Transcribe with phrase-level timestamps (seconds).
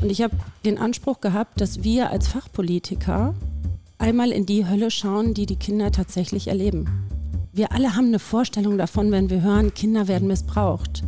[0.00, 3.34] Und ich habe den Anspruch gehabt, dass wir als Fachpolitiker
[3.98, 6.86] einmal in die Hölle schauen, die die Kinder tatsächlich erleben.
[7.52, 11.02] Wir alle haben eine Vorstellung davon, wenn wir hören, Kinder werden missbraucht.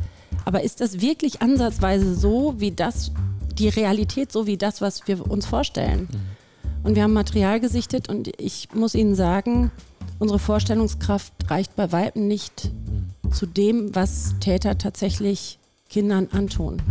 [0.45, 3.13] Aber ist das wirklich ansatzweise so, wie das,
[3.59, 6.09] die Realität, so wie das, was wir uns vorstellen?
[6.11, 6.85] Mhm.
[6.85, 9.71] Und wir haben Material gesichtet und ich muss Ihnen sagen,
[10.19, 13.33] unsere Vorstellungskraft reicht bei Weitem nicht mhm.
[13.33, 16.83] zu dem, was Täter tatsächlich Kindern antun.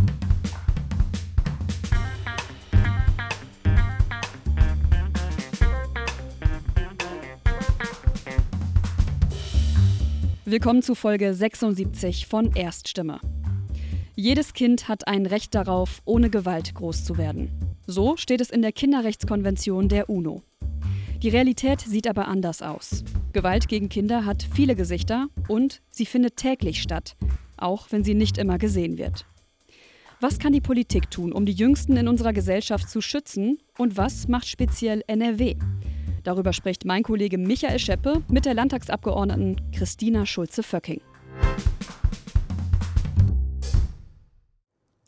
[10.52, 13.20] Willkommen zu Folge 76 von Erststimme.
[14.14, 17.50] Jedes Kind hat ein Recht darauf, ohne Gewalt groß zu werden.
[17.86, 20.42] So steht es in der Kinderrechtskonvention der UNO.
[21.22, 23.02] Die Realität sieht aber anders aus.
[23.32, 27.16] Gewalt gegen Kinder hat viele Gesichter und sie findet täglich statt,
[27.56, 29.24] auch wenn sie nicht immer gesehen wird.
[30.20, 34.28] Was kann die Politik tun, um die Jüngsten in unserer Gesellschaft zu schützen und was
[34.28, 35.56] macht speziell NRW?
[36.24, 41.00] Darüber spricht mein Kollege Michael Scheppe mit der Landtagsabgeordneten Christina Schulze-Vöcking.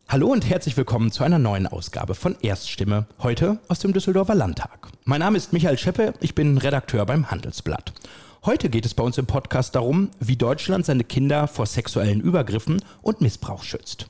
[0.08, 4.88] Hallo und herzlich willkommen zu einer neuen Ausgabe von Erststimme, heute aus dem Düsseldorfer Landtag.
[5.04, 7.92] Mein Name ist Michael Scheppe, ich bin Redakteur beim Handelsblatt.
[8.44, 12.82] Heute geht es bei uns im Podcast darum, wie Deutschland seine Kinder vor sexuellen Übergriffen
[13.02, 14.08] und Missbrauch schützt.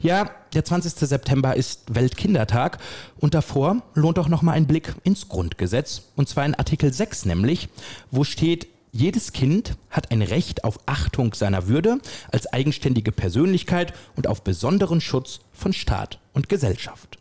[0.00, 0.92] Ja, der 20.
[1.08, 2.78] September ist Weltkindertag
[3.18, 7.24] und davor lohnt auch noch mal ein Blick ins Grundgesetz und zwar in Artikel 6
[7.24, 7.68] nämlich,
[8.10, 11.98] wo steht jedes Kind hat ein Recht auf Achtung seiner Würde
[12.32, 17.18] als eigenständige Persönlichkeit und auf besonderen Schutz von Staat und Gesellschaft.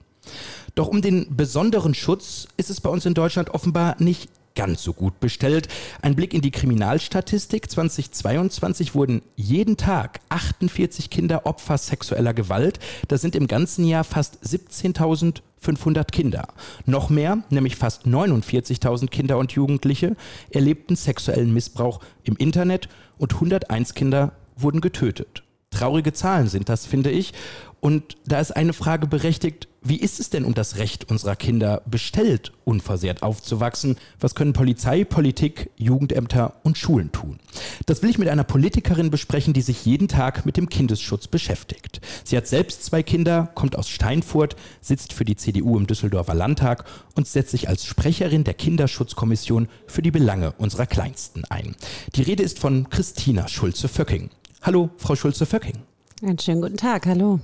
[0.76, 4.92] Doch um den besonderen Schutz ist es bei uns in Deutschland offenbar nicht ganz so
[4.92, 5.70] gut bestellt.
[6.02, 12.80] Ein Blick in die Kriminalstatistik 2022 wurden jeden Tag 48 Kinder Opfer sexueller Gewalt.
[13.08, 16.48] Das sind im ganzen Jahr fast 17.500 Kinder.
[16.88, 20.16] Noch mehr, nämlich fast 49.000 Kinder und Jugendliche,
[20.50, 22.90] erlebten sexuellen Missbrauch im Internet
[23.20, 25.44] und 101 Kinder wurden getötet.
[25.70, 27.34] Traurige Zahlen sind das, finde ich.
[27.80, 31.82] Und da ist eine Frage berechtigt, wie ist es denn um das Recht unserer Kinder
[31.86, 33.98] bestellt, unversehrt aufzuwachsen?
[34.20, 37.40] Was können Polizei, Politik, Jugendämter und Schulen tun?
[37.86, 42.02] Das will ich mit einer Politikerin besprechen, die sich jeden Tag mit dem Kindesschutz beschäftigt.
[42.24, 46.86] Sie hat selbst zwei Kinder, kommt aus Steinfurt, sitzt für die CDU im Düsseldorfer Landtag
[47.16, 51.76] und setzt sich als Sprecherin der Kinderschutzkommission für die Belange unserer Kleinsten ein.
[52.16, 54.30] Die Rede ist von Christina Schulze-Vöcking.
[54.62, 55.78] Hallo, Frau Schulze-Vöcking.
[56.24, 57.40] Einen schönen guten Tag, hallo.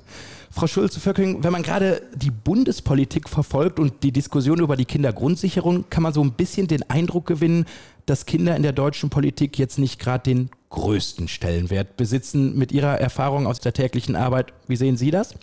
[0.50, 6.02] Frau Schulze-Vöcking, wenn man gerade die Bundespolitik verfolgt und die Diskussion über die Kindergrundsicherung, kann
[6.02, 7.66] man so ein bisschen den Eindruck gewinnen,
[8.08, 12.58] dass Kinder in der deutschen Politik jetzt nicht gerade den größten Stellenwert besitzen.
[12.58, 15.36] Mit Ihrer Erfahrung aus der täglichen Arbeit, wie sehen Sie das?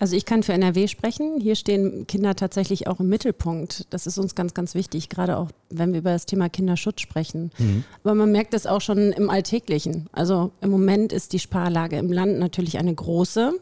[0.00, 1.38] Also ich kann für NRW sprechen.
[1.40, 3.86] Hier stehen Kinder tatsächlich auch im Mittelpunkt.
[3.90, 7.50] Das ist uns ganz, ganz wichtig, gerade auch wenn wir über das Thema Kinderschutz sprechen.
[7.58, 7.84] Mhm.
[8.02, 10.08] Aber man merkt es auch schon im Alltäglichen.
[10.10, 13.52] Also im Moment ist die Sparlage im Land natürlich eine große.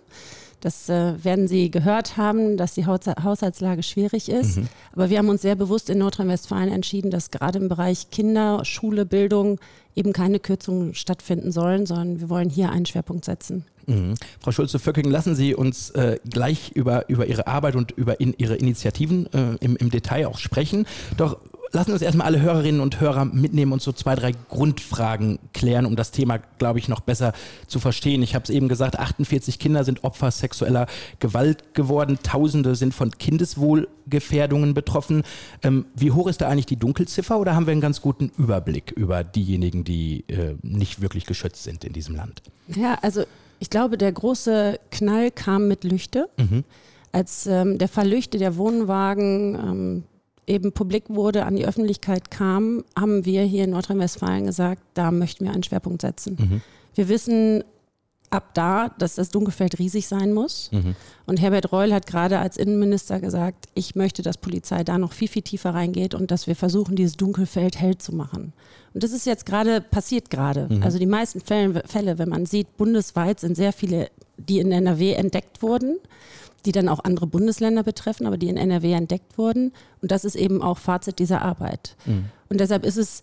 [0.61, 4.59] Das äh, werden Sie gehört haben, dass die Haushaltslage schwierig ist.
[4.59, 4.69] Mhm.
[4.93, 9.07] Aber wir haben uns sehr bewusst in Nordrhein-Westfalen entschieden, dass gerade im Bereich Kinder, Schule,
[9.07, 9.59] Bildung
[9.97, 13.65] eben keine Kürzungen stattfinden sollen, sondern wir wollen hier einen Schwerpunkt setzen.
[13.89, 14.15] Mhm.
[14.41, 18.57] Frau Schulze-Vöcking, lassen Sie uns äh, gleich über, über Ihre Arbeit und über in, Ihre
[18.57, 20.87] Initiativen äh, im, im Detail auch sprechen.
[21.17, 21.39] Doch
[21.73, 25.87] lassen wir uns erstmal alle Hörerinnen und Hörer mitnehmen und so zwei, drei Grundfragen klären,
[25.87, 27.33] um das Thema, glaube ich, noch besser
[27.67, 28.23] zu verstehen.
[28.23, 30.87] Ich habe es eben gesagt, 48 Kinder sind Opfer sexueller
[31.19, 35.23] Gewalt geworden, Tausende sind von Kindeswohlgefährdungen betroffen.
[35.63, 38.93] Ähm, wie hoch ist da eigentlich die Dunkelziffer oder haben wir einen ganz guten Überblick
[38.93, 42.43] über diejenigen, die äh, nicht wirklich geschützt sind in diesem Land?
[42.69, 43.25] Ja, also
[43.59, 46.29] ich glaube, der große Knall kam mit Lüchte.
[46.37, 46.65] Mhm.
[47.13, 50.05] Als ähm, der Fall Lüchte, der Wohnwagen, ähm,
[50.47, 55.45] eben publik wurde, an die Öffentlichkeit kam, haben wir hier in Nordrhein-Westfalen gesagt, da möchten
[55.45, 56.37] wir einen Schwerpunkt setzen.
[56.39, 56.61] Mhm.
[56.95, 57.65] Wir wissen
[58.31, 60.71] ab da, dass das Dunkelfeld riesig sein muss.
[60.73, 60.95] Mhm.
[61.27, 65.29] Und Herbert Reul hat gerade als Innenminister gesagt, ich möchte, dass Polizei da noch viel,
[65.29, 68.53] viel tiefer reingeht und dass wir versuchen, dieses Dunkelfeld hell zu machen.
[68.95, 70.69] Und das ist jetzt gerade, passiert gerade.
[70.71, 70.83] Mhm.
[70.83, 75.13] Also die meisten Fälle, Fälle, wenn man sieht, bundesweit sind sehr viele, die in NRW
[75.13, 75.97] entdeckt wurden
[76.67, 79.73] die dann auch andere Bundesländer betreffen, aber die in NRW entdeckt wurden.
[80.03, 81.97] Und das ist eben auch Fazit dieser Arbeit.
[82.05, 82.27] Mhm.
[82.49, 83.23] Und deshalb ist es,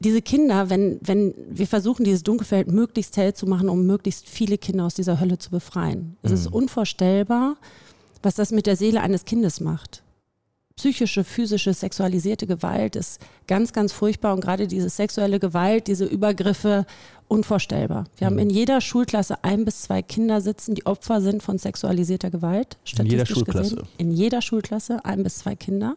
[0.00, 4.58] diese Kinder, wenn, wenn wir versuchen, dieses Dunkelfeld möglichst hell zu machen, um möglichst viele
[4.58, 6.16] Kinder aus dieser Hölle zu befreien.
[6.22, 6.56] Es ist mhm.
[6.56, 7.56] unvorstellbar,
[8.22, 10.02] was das mit der Seele eines Kindes macht.
[10.76, 16.84] psychische, physische, sexualisierte Gewalt ist ganz, ganz furchtbar und gerade diese sexuelle Gewalt, diese Übergriffe
[17.28, 18.04] unvorstellbar.
[18.16, 18.40] Wir haben mhm.
[18.40, 22.76] in jeder Schulklasse ein bis zwei Kinder sitzen, die Opfer sind von sexualisierter Gewalt.
[22.98, 23.76] In jeder Schulklasse.
[23.76, 23.88] Gesehen.
[23.98, 25.96] In jeder Schulklasse ein bis zwei Kinder.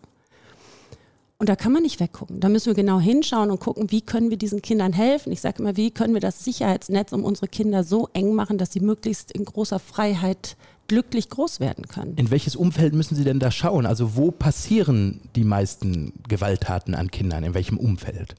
[1.40, 2.40] Und da kann man nicht weggucken.
[2.40, 5.32] Da müssen wir genau hinschauen und gucken, wie können wir diesen Kindern helfen.
[5.32, 8.74] Ich sage immer, wie können wir das Sicherheitsnetz um unsere Kinder so eng machen, dass
[8.74, 10.58] sie möglichst in großer Freiheit
[10.88, 12.16] glücklich groß werden können.
[12.16, 13.86] In welches Umfeld müssen Sie denn da schauen?
[13.86, 17.44] Also wo passieren die meisten Gewalttaten an Kindern?
[17.44, 18.36] In welchem Umfeld?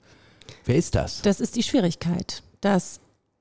[0.65, 1.23] Wer ist das?
[1.23, 2.43] Das ist die Schwierigkeit.
[2.61, 3.01] Das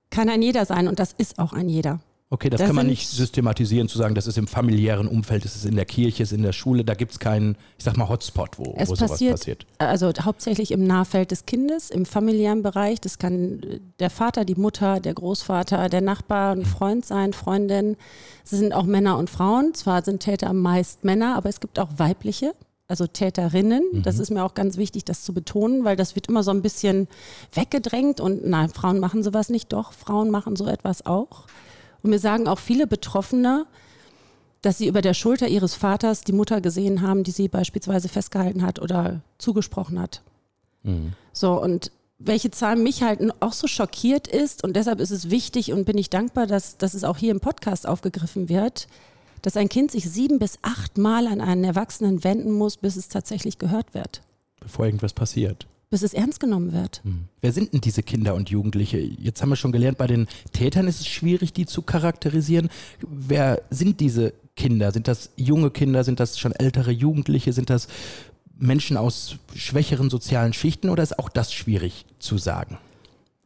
[0.10, 2.00] kann ein jeder sein und das ist auch ein jeder.
[2.30, 5.56] Okay, das, das kann man nicht systematisieren, zu sagen, das ist im familiären Umfeld, das
[5.56, 8.10] ist in der Kirche, ist in der Schule, da gibt es keinen, ich sag mal,
[8.10, 9.66] Hotspot, wo, es wo passiert, sowas passiert.
[9.78, 13.00] Also hauptsächlich im Nahfeld des Kindes, im familiären Bereich.
[13.00, 13.62] Das kann
[14.00, 17.96] der Vater, die Mutter, der Großvater, der Nachbar, ein Freund sein, Freundin.
[18.44, 19.74] Es sind auch Männer und Frauen.
[19.74, 22.54] Zwar sind Täter meist Männer, aber es gibt auch weibliche
[22.90, 23.84] also Täterinnen.
[23.92, 24.04] Mhm.
[24.04, 26.62] Das ist mir auch ganz wichtig, das zu betonen, weil das wird immer so ein
[26.62, 27.08] bisschen
[27.54, 29.74] weggedrängt und nein, Frauen machen sowas nicht.
[29.74, 31.48] Doch, Frauen machen so etwas auch.
[32.08, 33.66] Und mir sagen auch viele Betroffene,
[34.62, 38.62] dass sie über der Schulter ihres Vaters die Mutter gesehen haben, die sie beispielsweise festgehalten
[38.62, 40.22] hat oder zugesprochen hat.
[40.84, 41.12] Mhm.
[41.34, 45.74] So, und welche Zahl mich halt auch so schockiert ist, und deshalb ist es wichtig
[45.74, 48.88] und bin ich dankbar, dass, dass es auch hier im Podcast aufgegriffen wird,
[49.42, 53.10] dass ein Kind sich sieben bis acht Mal an einen Erwachsenen wenden muss, bis es
[53.10, 54.22] tatsächlich gehört wird.
[54.62, 57.02] Bevor irgendwas passiert bis es ernst genommen wird.
[57.04, 57.26] Hm.
[57.42, 58.98] Wer sind denn diese Kinder und Jugendliche?
[58.98, 62.70] Jetzt haben wir schon gelernt, bei den Tätern ist es schwierig, die zu charakterisieren.
[63.02, 64.92] Wer sind diese Kinder?
[64.92, 66.04] Sind das junge Kinder?
[66.04, 67.54] Sind das schon ältere Jugendliche?
[67.54, 67.88] Sind das
[68.60, 72.78] Menschen aus schwächeren sozialen Schichten oder ist auch das schwierig zu sagen?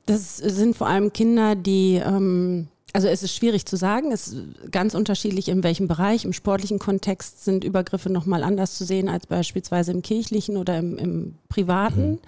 [0.06, 4.72] Das sind vor allem Kinder, die ähm, also es ist schwierig zu sagen, es ist
[4.72, 6.26] ganz unterschiedlich in welchem Bereich.
[6.26, 10.98] Im sportlichen Kontext sind Übergriffe nochmal anders zu sehen als beispielsweise im kirchlichen oder im,
[10.98, 12.12] im privaten.
[12.12, 12.20] Mhm.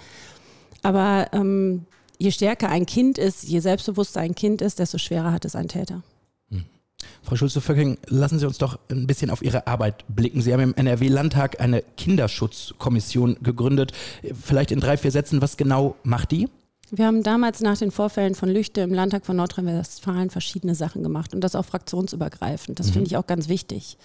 [0.81, 1.85] Aber ähm,
[2.17, 5.67] je stärker ein Kind ist, je selbstbewusster ein Kind ist, desto schwerer hat es ein
[5.67, 6.01] Täter.
[6.49, 6.65] Mhm.
[7.23, 10.41] Frau Schulze-Vöcking, lassen Sie uns doch ein bisschen auf Ihre Arbeit blicken.
[10.41, 13.91] Sie haben im NRW-Landtag eine Kinderschutzkommission gegründet.
[14.41, 16.47] Vielleicht in drei, vier Sätzen, was genau macht die?
[16.95, 21.33] Wir haben damals nach den Vorfällen von Lüchte im Landtag von Nordrhein-Westfalen verschiedene Sachen gemacht
[21.33, 22.79] und das auch fraktionsübergreifend.
[22.79, 22.91] Das mhm.
[22.91, 23.97] finde ich auch ganz wichtig.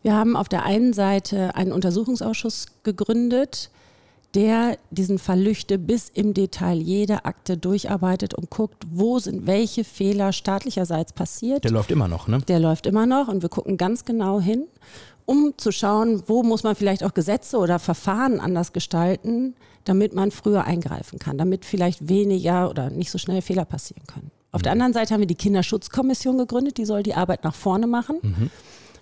[0.00, 3.70] Wir haben auf der einen Seite einen Untersuchungsausschuss gegründet,
[4.34, 9.84] der diesen Fall Lüchte bis im Detail jede Akte durcharbeitet und guckt, wo sind welche
[9.84, 11.64] Fehler staatlicherseits passiert.
[11.64, 12.38] Der läuft immer noch, ne?
[12.48, 14.64] Der läuft immer noch und wir gucken ganz genau hin,
[15.26, 20.30] um zu schauen, wo muss man vielleicht auch Gesetze oder Verfahren anders gestalten, damit man
[20.30, 24.30] früher eingreifen kann, damit vielleicht weniger oder nicht so schnell Fehler passieren können.
[24.52, 24.64] Auf mhm.
[24.64, 28.18] der anderen Seite haben wir die Kinderschutzkommission gegründet, die soll die Arbeit nach vorne machen.
[28.22, 28.50] Mhm.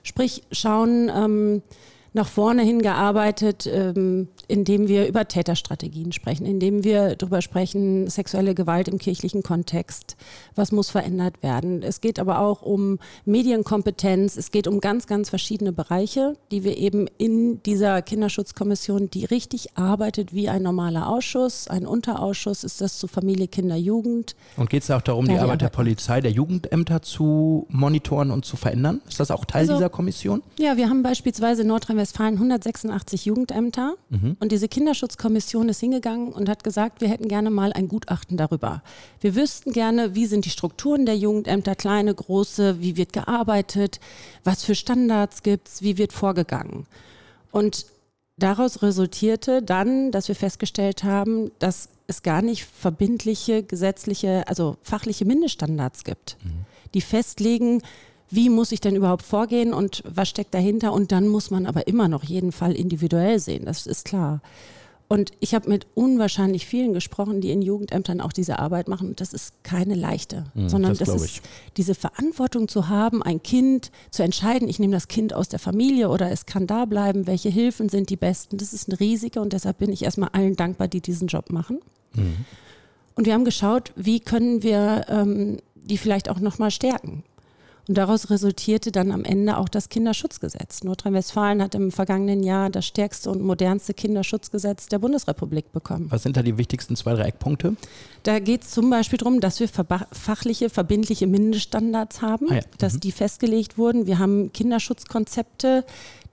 [0.03, 1.63] Sprich, schauen, ähm,
[2.13, 8.55] nach vorne hin gearbeitet, ähm, indem wir über Täterstrategien sprechen, indem wir darüber sprechen, sexuelle
[8.55, 10.17] Gewalt im kirchlichen Kontext,
[10.55, 11.83] was muss verändert werden.
[11.83, 16.79] Es geht aber auch um Medienkompetenz, es geht um ganz, ganz verschiedene Bereiche, die wir
[16.79, 22.99] eben in dieser Kinderschutzkommission, die richtig arbeitet wie ein normaler Ausschuss, ein Unterausschuss ist das
[22.99, 24.35] zu Familie, Kinder, Jugend.
[24.57, 28.45] Und geht es auch darum, da die, Arbeit der Polizei, der Jugendämter zu monitoren und
[28.45, 29.01] zu verändern?
[29.09, 30.43] Ist das auch Teil also, dieser Kommission?
[30.59, 34.37] Ja, wir haben beispielsweise in Nordrhein-Westfalen 186 Jugendämter mhm.
[34.41, 38.83] Und diese Kinderschutzkommission ist hingegangen und hat gesagt, wir hätten gerne mal ein Gutachten darüber.
[39.21, 44.01] Wir wüssten gerne, wie sind die Strukturen der Jugendämter, kleine, große, wie wird gearbeitet,
[44.45, 46.87] was für Standards gibt es, wie wird vorgegangen.
[47.51, 47.87] Und
[48.37, 55.25] daraus resultierte dann, dass wir festgestellt haben, dass es gar nicht verbindliche, gesetzliche, also fachliche
[55.25, 56.65] Mindeststandards gibt, mhm.
[56.95, 57.83] die festlegen,
[58.31, 60.93] wie muss ich denn überhaupt vorgehen und was steckt dahinter?
[60.93, 64.41] Und dann muss man aber immer noch jeden Fall individuell sehen, das ist klar.
[65.11, 69.09] Und ich habe mit unwahrscheinlich vielen gesprochen, die in Jugendämtern auch diese Arbeit machen.
[69.09, 71.41] Und das ist keine leichte, mhm, sondern das, das ist
[71.79, 76.11] diese Verantwortung zu haben, ein Kind zu entscheiden, ich nehme das Kind aus der Familie
[76.11, 78.59] oder es kann da bleiben, welche Hilfen sind die besten.
[78.59, 81.81] Das ist eine riesige und deshalb bin ich erstmal allen dankbar, die diesen Job machen.
[82.13, 82.45] Mhm.
[83.15, 87.25] Und wir haben geschaut, wie können wir ähm, die vielleicht auch nochmal stärken.
[87.89, 90.85] Und daraus resultierte dann am Ende auch das Kinderschutzgesetz.
[90.85, 96.07] Nordrhein-Westfalen hat im vergangenen Jahr das stärkste und modernste Kinderschutzgesetz der Bundesrepublik bekommen.
[96.11, 97.77] Was sind da die wichtigsten zwei, drei Eckpunkte?
[98.25, 99.69] Da geht es zum Beispiel darum, dass wir
[100.13, 102.61] fachliche, verbindliche Mindeststandards haben, ah ja.
[102.77, 103.01] dass mhm.
[103.01, 104.07] die festgelegt wurden.
[104.07, 105.87] Wir haben Kinderschutzkonzepte,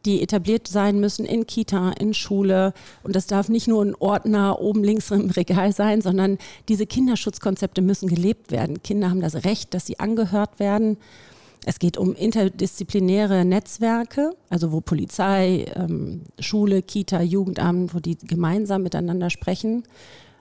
[0.03, 2.73] die etabliert sein müssen in Kita, in Schule.
[3.03, 7.81] Und das darf nicht nur ein Ordner oben links im Regal sein, sondern diese Kinderschutzkonzepte
[7.81, 8.83] müssen gelebt werden.
[8.83, 10.97] Kinder haben das Recht, dass sie angehört werden.
[11.65, 18.83] Es geht um interdisziplinäre Netzwerke, also wo Polizei, ähm, Schule, Kita, Jugendamt, wo die gemeinsam
[18.83, 19.83] miteinander sprechen.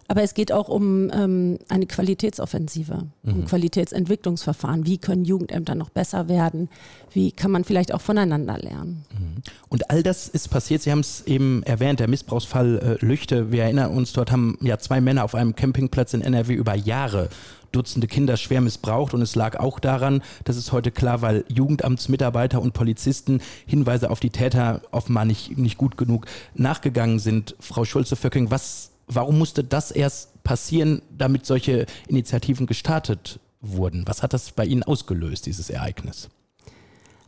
[0.07, 3.33] Aber es geht auch um ähm, eine Qualitätsoffensive, mhm.
[3.33, 4.85] um Qualitätsentwicklungsverfahren.
[4.85, 6.69] Wie können Jugendämter noch besser werden?
[7.13, 9.07] Wie kann man vielleicht auch voneinander lernen?
[9.13, 9.43] Mhm.
[9.71, 10.83] Und all das ist passiert.
[10.83, 13.51] Sie haben es eben erwähnt, der Missbrauchsfall äh, Lüchte.
[13.51, 17.31] Wir erinnern uns, dort haben ja zwei Männer auf einem Campingplatz in NRW über Jahre
[17.75, 22.61] Dutzende Kinder schwer missbraucht und es lag auch daran, das ist heute klar, weil Jugendamtsmitarbeiter
[22.61, 27.57] und Polizisten Hinweise auf die Täter offenbar nicht, nicht gut genug nachgegangen sind.
[27.61, 34.05] Frau Schulze-Vöcking, was warum musste das erst passieren, damit solche Initiativen gestartet wurden?
[34.07, 36.29] Was hat das bei Ihnen ausgelöst, dieses Ereignis?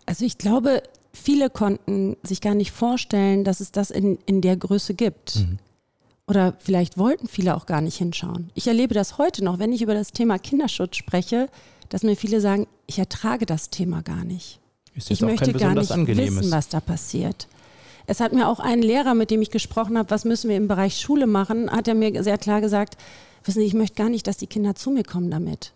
[0.04, 4.56] Also ich glaube, viele konnten sich gar nicht vorstellen, dass es das in, in der
[4.56, 5.36] Größe gibt.
[5.36, 5.58] Mhm.
[6.28, 8.50] Oder vielleicht wollten viele auch gar nicht hinschauen.
[8.54, 11.48] Ich erlebe das heute noch, wenn ich über das Thema Kinderschutz spreche,
[11.88, 14.58] dass mir viele sagen, ich ertrage das Thema gar nicht.
[14.94, 17.46] ich möchte gar nicht wissen, was da passiert.
[18.06, 20.68] Es hat mir auch ein Lehrer, mit dem ich gesprochen habe, was müssen wir im
[20.68, 22.96] Bereich Schule machen, hat er mir sehr klar gesagt,
[23.44, 25.72] wissen Sie, ich möchte gar nicht, dass die Kinder zu mir kommen damit.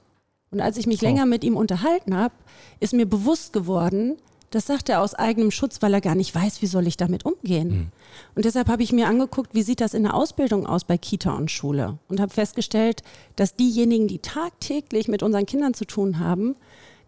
[0.50, 1.04] Und als ich mich oh.
[1.04, 2.34] länger mit ihm unterhalten habe,
[2.80, 4.16] ist mir bewusst geworden,
[4.50, 7.24] das sagt er aus eigenem Schutz, weil er gar nicht weiß, wie soll ich damit
[7.24, 7.68] umgehen.
[7.68, 7.86] Mhm.
[8.34, 11.32] Und deshalb habe ich mir angeguckt, wie sieht das in der Ausbildung aus bei Kita
[11.32, 13.02] und Schule und habe festgestellt,
[13.36, 16.56] dass diejenigen, die tagtäglich mit unseren Kindern zu tun haben,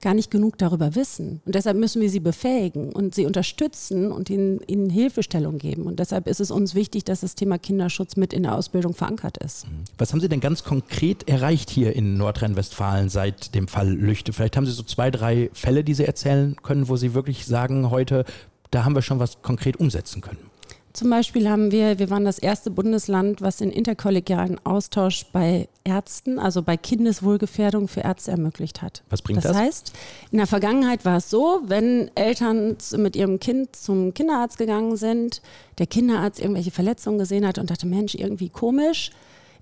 [0.03, 1.41] gar nicht genug darüber wissen.
[1.47, 5.85] Und deshalb müssen wir sie befähigen und sie unterstützen und ihnen, ihnen Hilfestellung geben.
[5.85, 9.39] Und deshalb ist es uns wichtig, dass das Thema Kinderschutz mit in der Ausbildung verankert
[9.39, 9.67] ist.
[9.67, 9.85] Mhm.
[9.97, 14.33] Was haben Sie denn ganz konkret erreicht hier in Nordrhein-Westfalen seit dem Fall Lüchte?
[14.33, 17.91] Vielleicht haben Sie so zwei, drei Fälle, die Sie erzählen können, wo Sie wirklich sagen,
[17.91, 18.25] heute,
[18.71, 20.52] da haben wir schon was konkret umsetzen können.
[20.93, 26.39] Zum Beispiel haben wir, wir waren das erste Bundesland, was den interkollegialen Austausch bei Ärzten,
[26.39, 29.03] also bei Kindeswohlgefährdung für Ärzte ermöglicht hat.
[29.09, 29.53] Was bringt das?
[29.53, 29.93] Das heißt,
[30.31, 35.41] in der Vergangenheit war es so, wenn Eltern mit ihrem Kind zum Kinderarzt gegangen sind,
[35.79, 39.13] der Kinderarzt irgendwelche Verletzungen gesehen hat und dachte, Mensch, irgendwie komisch,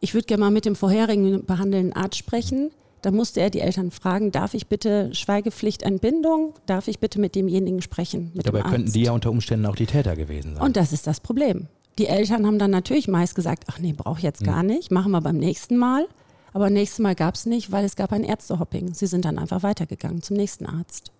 [0.01, 2.73] ich würde gerne mal mit dem vorherigen behandelnden Arzt sprechen
[3.03, 7.83] da musste er die Eltern fragen, darf ich bitte Schweigepflichtentbindung, darf ich bitte mit demjenigen
[7.83, 8.31] sprechen?
[8.35, 10.65] Mit Dabei könnten die ja unter Umständen auch die Täter gewesen sein.
[10.65, 11.69] Und das ist das Problem.
[11.99, 14.67] Die Eltern haben dann natürlich meist gesagt, ach nee, brauche ich jetzt gar hm.
[14.67, 16.07] nicht, machen wir beim nächsten Mal.
[16.53, 18.95] Aber nächstes Mal gab es nicht, weil es gab ein Ärztehopping.
[18.95, 21.13] Sie sind dann einfach weitergegangen zum nächsten Arzt.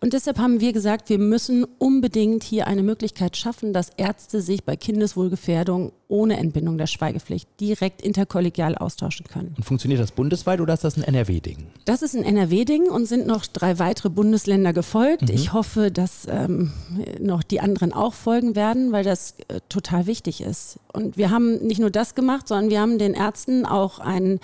[0.00, 4.64] Und deshalb haben wir gesagt, wir müssen unbedingt hier eine Möglichkeit schaffen, dass Ärzte sich
[4.64, 9.54] bei Kindeswohlgefährdung ohne Entbindung der Schweigepflicht direkt interkollegial austauschen können.
[9.56, 11.66] Und funktioniert das bundesweit oder ist das ein NRW-Ding?
[11.84, 15.22] Das ist ein NRW-Ding und sind noch drei weitere Bundesländer gefolgt.
[15.22, 15.34] Mhm.
[15.34, 16.72] Ich hoffe, dass ähm,
[17.20, 20.78] noch die anderen auch folgen werden, weil das äh, total wichtig ist.
[20.92, 24.40] Und wir haben nicht nur das gemacht, sondern wir haben den Ärzten auch ein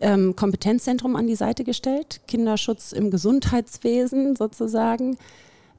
[0.00, 5.16] ähm, Kompetenzzentrum an die Seite gestellt, Kinderschutz im Gesundheitswesen sozusagen.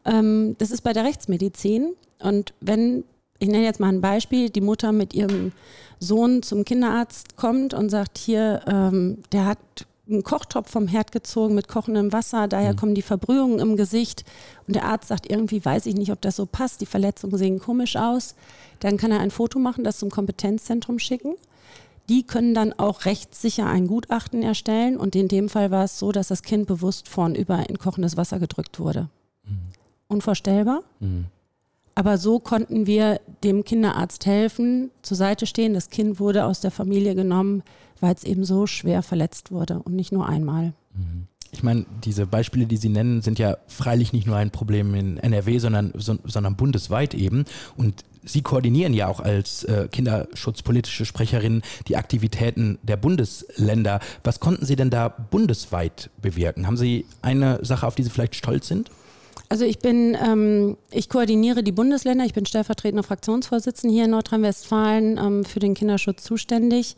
[0.06, 1.94] Ähm, das ist bei der Rechtsmedizin.
[2.20, 3.04] Und wenn,
[3.40, 5.52] ich nenne jetzt mal ein Beispiel, die Mutter mit ihrem
[6.00, 9.60] Sohn zum Kinderarzt kommt und sagt, hier, ähm, der hat
[10.08, 12.78] einen Kochtopf vom Herd gezogen mit kochendem Wasser, daher mhm.
[12.78, 14.24] kommen die Verbrühungen im Gesicht
[14.68, 17.60] und der Arzt sagt, irgendwie weiß ich nicht, ob das so passt, die Verletzungen sehen
[17.60, 18.36] komisch aus,
[18.80, 21.36] dann kann er ein Foto machen, das zum Kompetenzzentrum schicken
[22.10, 24.98] die können dann auch rechtssicher ein Gutachten erstellen.
[24.98, 28.40] Und in dem Fall war es so, dass das Kind bewusst vornüber in kochendes Wasser
[28.40, 29.10] gedrückt wurde.
[29.44, 29.58] Mhm.
[30.08, 30.82] Unvorstellbar.
[31.00, 31.26] Mhm.
[31.96, 35.74] Aber so konnten wir dem Kinderarzt helfen, zur Seite stehen.
[35.74, 37.64] Das Kind wurde aus der Familie genommen,
[38.02, 40.74] weil es eben so schwer verletzt wurde und nicht nur einmal.
[40.94, 41.28] Mhm.
[41.56, 45.18] Ich meine, diese Beispiele, die Sie nennen, sind ja freilich nicht nur ein Problem in
[45.18, 47.46] NRW, sondern, so, sondern bundesweit eben.
[47.78, 54.02] Und Sie koordinieren ja auch als äh, kinderschutzpolitische Sprecherin die Aktivitäten der Bundesländer.
[54.26, 56.68] Was konnten Sie denn da bundesweit bewirken?
[56.68, 58.92] Haben Sie eine Sache, auf die Sie vielleicht stolz sind?
[59.50, 62.26] Also ich bin, ähm, ich koordiniere die Bundesländer.
[62.26, 66.96] Ich bin stellvertretende Fraktionsvorsitzende hier in Nordrhein-Westfalen ähm, für den Kinderschutz zuständig.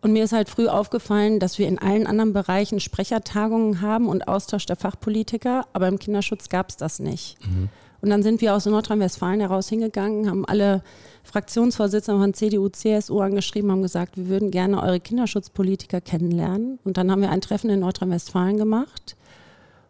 [0.00, 4.28] Und mir ist halt früh aufgefallen, dass wir in allen anderen Bereichen Sprechertagungen haben und
[4.28, 7.36] Austausch der Fachpolitiker, aber im Kinderschutz gab es das nicht.
[7.44, 7.68] Mhm.
[8.00, 10.84] Und dann sind wir aus Nordrhein-Westfalen heraus hingegangen, haben alle
[11.24, 16.78] Fraktionsvorsitzenden von CDU, CSU angeschrieben, haben gesagt, wir würden gerne eure Kinderschutzpolitiker kennenlernen.
[16.84, 19.16] Und dann haben wir ein Treffen in Nordrhein-Westfalen gemacht.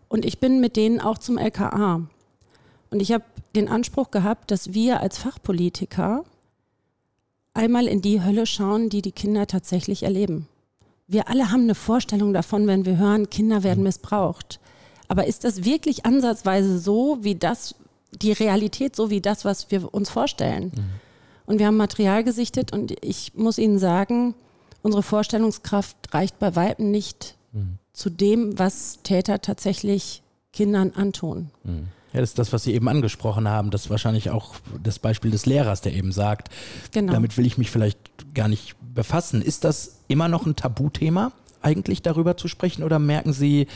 [0.09, 2.03] Und ich bin mit denen auch zum LKA.
[2.91, 3.25] Und ich habe
[3.55, 6.25] den Anspruch gehabt, dass wir als Fachpolitiker
[7.55, 10.49] einmal in die Hölle schauen, die die Kinder tatsächlich erleben.
[11.07, 14.61] Wir alle haben eine Vorstellung davon, wenn wir hören, Kinder werden missbraucht.
[15.09, 17.75] Aber ist das wirklich ansatzweise so, wie das,
[18.13, 20.73] die Realität so wie das, was wir uns vorstellen.
[20.75, 20.85] Mhm.
[21.47, 24.35] Und wir haben Material gesichtet und ich muss Ihnen sagen,
[24.83, 27.79] unsere Vorstellungskraft reicht bei Weitem nicht mhm.
[27.99, 31.51] Zu dem, was Täter tatsächlich Kindern antun.
[31.65, 31.89] Mhm.
[32.13, 33.71] Ja, das ist das, was Sie eben angesprochen haben.
[33.71, 36.49] Das ist wahrscheinlich auch das Beispiel des Lehrers, der eben sagt,
[36.93, 37.13] genau.
[37.13, 37.99] damit will ich mich vielleicht
[38.35, 39.43] gar nicht befassen.
[39.43, 42.83] Ist das immer noch ein Tabuthema, eigentlich darüber zu sprechen?
[42.83, 43.67] Oder merken Sie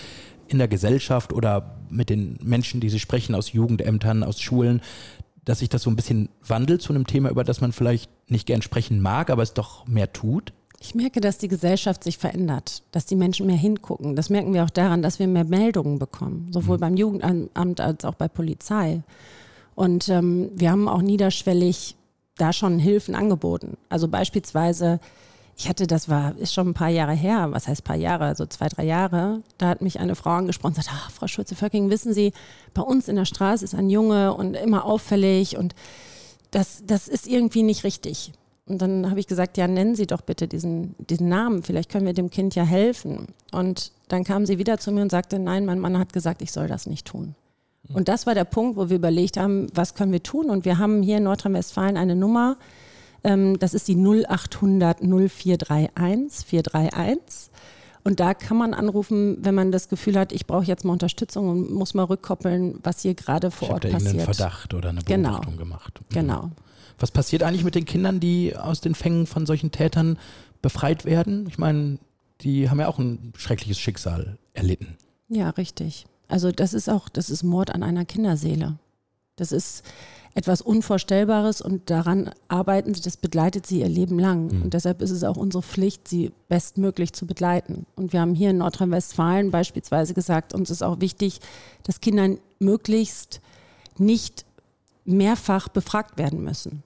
[0.46, 4.82] in der Gesellschaft oder mit den Menschen, die Sie sprechen, aus Jugendämtern, aus Schulen,
[5.44, 8.46] dass sich das so ein bisschen wandelt zu einem Thema, über das man vielleicht nicht
[8.46, 10.52] gern sprechen mag, aber es doch mehr tut?
[10.84, 14.16] Ich merke, dass die Gesellschaft sich verändert, dass die Menschen mehr hingucken.
[14.16, 16.80] Das merken wir auch daran, dass wir mehr Meldungen bekommen, sowohl mhm.
[16.80, 19.02] beim Jugendamt als auch bei Polizei.
[19.76, 21.94] Und ähm, wir haben auch niederschwellig
[22.36, 23.76] da schon Hilfen angeboten.
[23.90, 24.98] Also beispielsweise,
[25.56, 28.44] ich hatte, das war, ist schon ein paar Jahre her, was heißt paar Jahre, also
[28.46, 32.12] zwei, drei Jahre, da hat mich eine Frau angesprochen und gesagt, ah, Frau Schulze-Vöcking, wissen
[32.12, 32.32] Sie,
[32.74, 35.76] bei uns in der Straße ist ein Junge und immer auffällig und
[36.50, 38.32] das, das ist irgendwie nicht richtig.
[38.66, 42.06] Und dann habe ich gesagt, ja, nennen Sie doch bitte diesen, diesen Namen, vielleicht können
[42.06, 43.26] wir dem Kind ja helfen.
[43.50, 46.52] Und dann kam sie wieder zu mir und sagte, nein, mein Mann hat gesagt, ich
[46.52, 47.34] soll das nicht tun.
[47.88, 47.96] Mhm.
[47.96, 50.48] Und das war der Punkt, wo wir überlegt haben, was können wir tun?
[50.48, 52.56] Und wir haben hier in Nordrhein-Westfalen eine Nummer,
[53.24, 57.50] ähm, das ist die 0800 0431 431.
[58.04, 61.48] Und da kann man anrufen, wenn man das Gefühl hat, ich brauche jetzt mal Unterstützung
[61.48, 64.02] und muss mal rückkoppeln, was hier gerade vor ich Ort passiert.
[64.02, 65.30] Ich habe einen Verdacht oder eine genau.
[65.30, 65.64] Beobachtung genau.
[65.64, 66.00] gemacht.
[66.00, 66.14] Mhm.
[66.14, 66.50] Genau.
[66.98, 70.18] Was passiert eigentlich mit den Kindern, die aus den Fängen von solchen Tätern
[70.60, 71.46] befreit werden?
[71.48, 71.98] Ich meine,
[72.40, 74.96] die haben ja auch ein schreckliches Schicksal erlitten.
[75.28, 76.06] Ja, richtig.
[76.28, 78.78] Also das ist auch, das ist Mord an einer Kinderseele.
[79.36, 79.82] Das ist
[80.34, 84.46] etwas Unvorstellbares und daran arbeiten sie, das begleitet sie ihr Leben lang.
[84.46, 84.62] Mhm.
[84.62, 87.86] Und deshalb ist es auch unsere Pflicht, sie bestmöglich zu begleiten.
[87.96, 91.40] Und wir haben hier in Nordrhein-Westfalen beispielsweise gesagt, uns ist auch wichtig,
[91.82, 93.40] dass Kinder möglichst
[93.98, 94.46] nicht
[95.04, 96.82] mehrfach befragt werden müssen.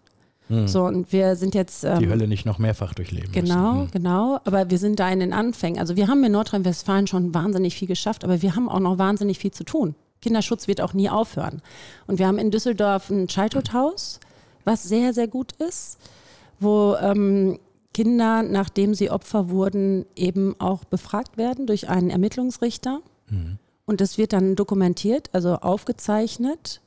[0.48, 0.68] Hm.
[0.68, 1.84] So, und wir sind jetzt.
[1.84, 3.32] Ähm, die Hölle nicht noch mehrfach durchleben.
[3.32, 3.82] Genau, müssen.
[3.82, 3.90] Hm.
[3.90, 4.40] genau.
[4.44, 5.80] Aber wir sind da in den Anfängen.
[5.80, 9.38] Also, wir haben in Nordrhein-Westfalen schon wahnsinnig viel geschafft, aber wir haben auch noch wahnsinnig
[9.38, 9.94] viel zu tun.
[10.22, 11.62] Kinderschutz wird auch nie aufhören.
[12.06, 14.20] Und wir haben in Düsseldorf ein Childhood-Haus,
[14.64, 15.98] was sehr, sehr gut ist,
[16.58, 17.58] wo ähm,
[17.92, 23.00] Kinder, nachdem sie Opfer wurden, eben auch befragt werden durch einen Ermittlungsrichter.
[23.28, 23.58] Mhm.
[23.84, 26.80] Und das wird dann dokumentiert, also aufgezeichnet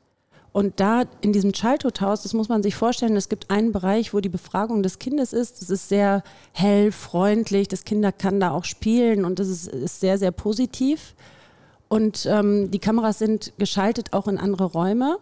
[0.52, 4.20] und da in diesem Childhood-Haus, das muss man sich vorstellen, es gibt einen Bereich, wo
[4.20, 5.62] die Befragung des Kindes ist.
[5.62, 7.68] Das ist sehr hell, freundlich.
[7.68, 11.14] Das Kind kann da auch spielen und das ist, ist sehr, sehr positiv.
[11.88, 15.18] Und ähm, die Kameras sind geschaltet auch in andere Räume.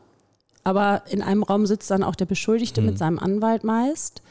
[0.64, 2.88] Aber in einem Raum sitzt dann auch der Beschuldigte mhm.
[2.88, 4.22] mit seinem Anwalt meist.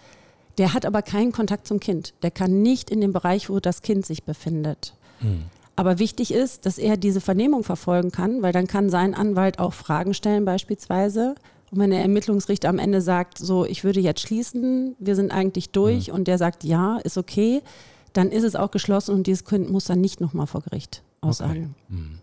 [0.59, 2.15] Der hat aber keinen Kontakt zum Kind.
[2.23, 4.95] Der kann nicht in dem Bereich, wo das Kind sich befindet.
[5.21, 5.45] Mhm.
[5.77, 9.75] Aber wichtig ist, dass er diese Vernehmung verfolgen kann, weil dann kann sein Anwalt auch
[9.75, 11.35] Fragen stellen beispielsweise.
[11.71, 15.71] Und wenn der Ermittlungsrichter am Ende sagt, so, ich würde jetzt schließen, wir sind eigentlich
[15.71, 16.15] durch mhm.
[16.15, 17.61] und der sagt, ja, ist okay,
[18.15, 21.75] dann ist es auch geschlossen und dieses Kind muss dann nicht nochmal vor Gericht aussagen.
[21.89, 21.95] Okay.
[21.97, 22.19] Mhm.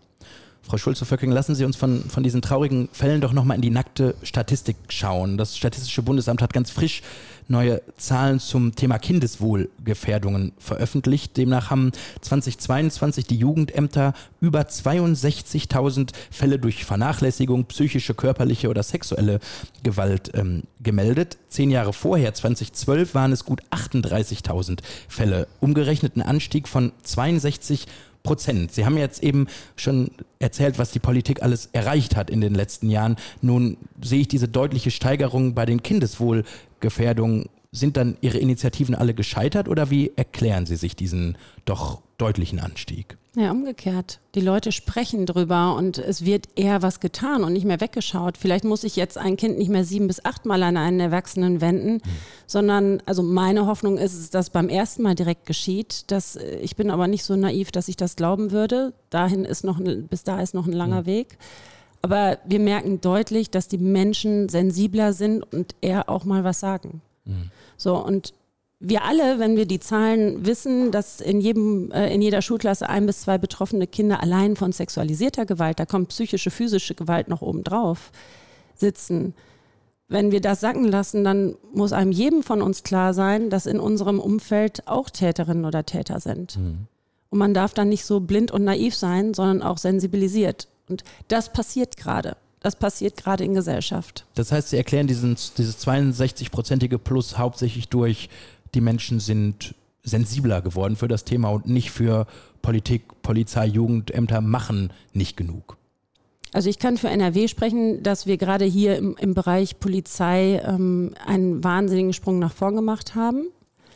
[0.66, 4.14] Frau Schulze-Vöcking, lassen Sie uns von, von diesen traurigen Fällen doch nochmal in die nackte
[4.22, 5.36] Statistik schauen.
[5.36, 7.02] Das Statistische Bundesamt hat ganz frisch
[7.48, 11.36] neue Zahlen zum Thema Kindeswohlgefährdungen veröffentlicht.
[11.36, 19.40] Demnach haben 2022 die Jugendämter über 62.000 Fälle durch Vernachlässigung, psychische, körperliche oder sexuelle
[19.82, 21.36] Gewalt ähm, gemeldet.
[21.48, 25.46] Zehn Jahre vorher, 2012, waren es gut 38.000 Fälle.
[25.60, 27.86] Umgerechnet ein Anstieg von 62
[28.24, 28.72] Prozent.
[28.72, 32.88] Sie haben jetzt eben schon erzählt, was die Politik alles erreicht hat in den letzten
[32.88, 33.16] Jahren.
[33.42, 37.50] Nun sehe ich diese deutliche Steigerung bei den Kindeswohlgefährdungen.
[37.70, 43.18] Sind dann Ihre Initiativen alle gescheitert oder wie erklären Sie sich diesen doch deutlichen Anstieg?
[43.36, 44.20] Ja, umgekehrt.
[44.36, 48.38] Die Leute sprechen drüber und es wird eher was getan und nicht mehr weggeschaut.
[48.38, 51.94] Vielleicht muss ich jetzt ein Kind nicht mehr sieben bis achtmal an einen Erwachsenen wenden,
[51.94, 52.00] mhm.
[52.46, 56.12] sondern, also meine Hoffnung ist, dass das beim ersten Mal direkt geschieht.
[56.12, 58.92] Dass, äh, ich bin aber nicht so naiv, dass ich das glauben würde.
[59.10, 61.06] Dahin ist noch, bis da ist noch ein langer mhm.
[61.06, 61.38] Weg.
[62.02, 67.02] Aber wir merken deutlich, dass die Menschen sensibler sind und eher auch mal was sagen.
[67.24, 67.50] Mhm.
[67.76, 68.32] So, und
[68.86, 73.06] wir alle, wenn wir die Zahlen wissen, dass in, jedem, äh, in jeder Schulklasse ein
[73.06, 77.64] bis zwei betroffene Kinder allein von sexualisierter Gewalt, da kommt psychische, physische Gewalt noch oben
[77.64, 78.12] drauf,
[78.74, 79.34] sitzen.
[80.08, 83.80] Wenn wir das sacken lassen, dann muss einem jedem von uns klar sein, dass in
[83.80, 86.58] unserem Umfeld auch Täterinnen oder Täter sind.
[86.58, 86.86] Mhm.
[87.30, 90.68] Und man darf dann nicht so blind und naiv sein, sondern auch sensibilisiert.
[90.88, 92.36] Und das passiert gerade.
[92.60, 94.26] Das passiert gerade in Gesellschaft.
[94.34, 98.28] Das heißt, Sie erklären diesen, dieses 62-prozentige Plus hauptsächlich durch
[98.74, 102.26] die Menschen sind sensibler geworden für das Thema und nicht für
[102.62, 105.76] Politik, Polizei, Jugendämter machen nicht genug.
[106.52, 111.12] Also ich kann für NRW sprechen, dass wir gerade hier im, im Bereich Polizei ähm,
[111.26, 113.46] einen wahnsinnigen Sprung nach vorn gemacht haben.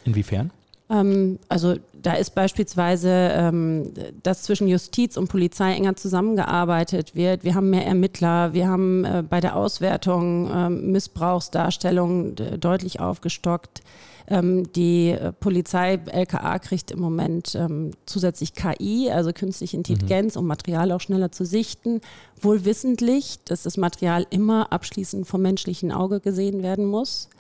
[0.05, 0.51] Inwiefern?
[0.91, 7.45] Ähm, also da ist beispielsweise, ähm, dass zwischen Justiz und Polizei enger zusammengearbeitet wird.
[7.45, 13.83] Wir haben mehr Ermittler, wir haben äh, bei der Auswertung äh, Missbrauchsdarstellungen deutlich aufgestockt.
[14.31, 20.43] Ähm, die äh, Polizei, LKA, kriegt im Moment ähm, zusätzlich KI, also künstliche Intelligenz, mhm.
[20.43, 22.03] um Material auch schneller zu sichten.
[22.39, 27.31] Wohl wissentlich, dass das Material immer abschließend vom menschlichen Auge gesehen werden muss.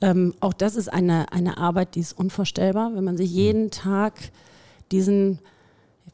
[0.00, 3.36] Ähm, auch das ist eine, eine Arbeit, die ist unvorstellbar, wenn man sich mhm.
[3.36, 4.14] jeden Tag
[4.92, 5.40] diesen,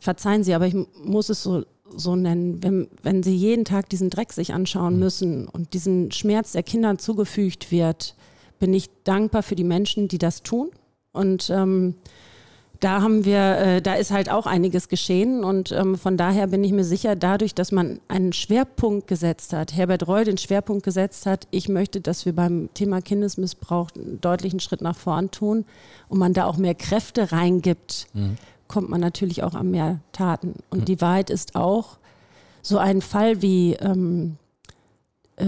[0.00, 1.64] verzeihen Sie, aber ich muss es so,
[1.96, 5.00] so nennen, wenn, wenn Sie jeden Tag diesen Dreck sich anschauen mhm.
[5.00, 8.16] müssen und diesen Schmerz der Kindern zugefügt wird,
[8.60, 10.70] bin ich dankbar für die Menschen, die das tun.
[11.12, 11.96] Und ähm,
[12.80, 16.64] da haben wir, äh, da ist halt auch einiges geschehen und ähm, von daher bin
[16.64, 21.26] ich mir sicher, dadurch, dass man einen Schwerpunkt gesetzt hat, Herbert Reul den Schwerpunkt gesetzt
[21.26, 25.66] hat, ich möchte, dass wir beim Thema Kindesmissbrauch einen deutlichen Schritt nach vorn tun
[26.08, 28.38] und man da auch mehr Kräfte reingibt, mhm.
[28.66, 30.54] kommt man natürlich auch an mehr Taten.
[30.70, 30.84] Und mhm.
[30.86, 31.98] die Wahrheit ist auch,
[32.62, 34.49] so ein Fall wie ähm, äh,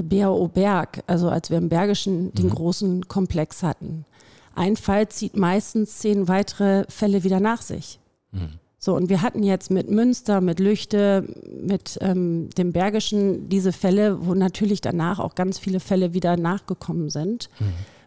[0.02, 2.54] BAO Berg, also als wir im Bergischen den mhm.
[2.54, 4.04] großen Komplex hatten,
[4.54, 7.98] ein Fall zieht meistens zehn weitere Fälle wieder nach sich.
[8.32, 8.58] Mhm.
[8.78, 14.26] So, und wir hatten jetzt mit Münster, mit Lüchte, mit ähm, dem Bergischen diese Fälle,
[14.26, 17.64] wo natürlich danach auch ganz viele Fälle wieder nachgekommen sind, mhm.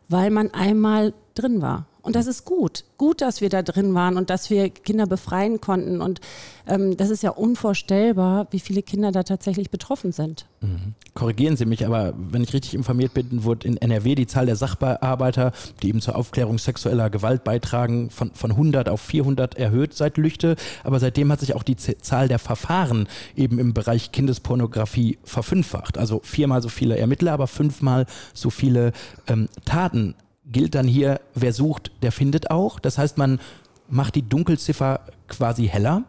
[0.10, 1.88] weil man einmal drin war.
[2.06, 2.84] Und das ist gut.
[3.00, 6.02] Gut, dass wir da drin waren und dass wir Kinder befreien konnten.
[6.02, 6.22] Und
[6.68, 10.46] ähm, das ist ja unvorstellbar, wie viele Kinder da tatsächlich betroffen sind.
[10.62, 10.94] Mhm.
[11.16, 14.56] Korrigieren Sie mich, aber wenn ich richtig informiert bin, wurde in NRW die Zahl der
[14.56, 20.18] Sachbearbeiter, die eben zur Aufklärung sexueller Gewalt beitragen, von, von 100 auf 400 erhöht seit
[20.18, 20.58] Lüchte.
[20.84, 25.98] Aber seitdem hat sich auch die Zahl der Verfahren eben im Bereich Kindespornografie verfünffacht.
[25.98, 28.92] Also viermal so viele Ermittler, aber fünfmal so viele
[29.28, 30.14] ähm, Taten
[30.52, 32.80] gilt dann hier, wer sucht, der findet auch.
[32.80, 33.40] Das heißt, man
[33.88, 36.04] macht die Dunkelziffer quasi heller.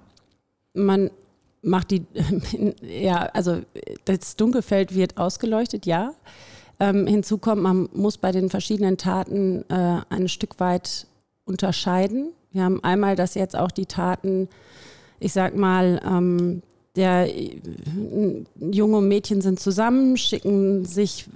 [0.74, 1.10] Man
[1.62, 2.04] macht die,
[2.82, 3.60] ja, also
[4.04, 6.12] das Dunkelfeld wird ausgeleuchtet, ja.
[6.78, 11.06] Ähm, hinzu kommt, man muss bei den verschiedenen Taten äh, ein Stück weit
[11.46, 12.32] unterscheiden.
[12.52, 14.48] Wir haben einmal, dass jetzt auch die Taten,
[15.18, 16.62] ich sag mal, ähm,
[16.96, 17.60] der äh,
[18.58, 21.26] junge Mädchen sind zusammen, schicken sich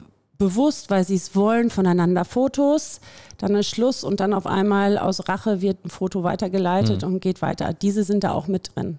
[0.40, 3.00] bewusst, weil sie es wollen, voneinander Fotos.
[3.38, 7.14] Dann ist Schluss und dann auf einmal aus Rache wird ein Foto weitergeleitet mhm.
[7.14, 7.72] und geht weiter.
[7.72, 8.98] Diese sind da auch mit drin.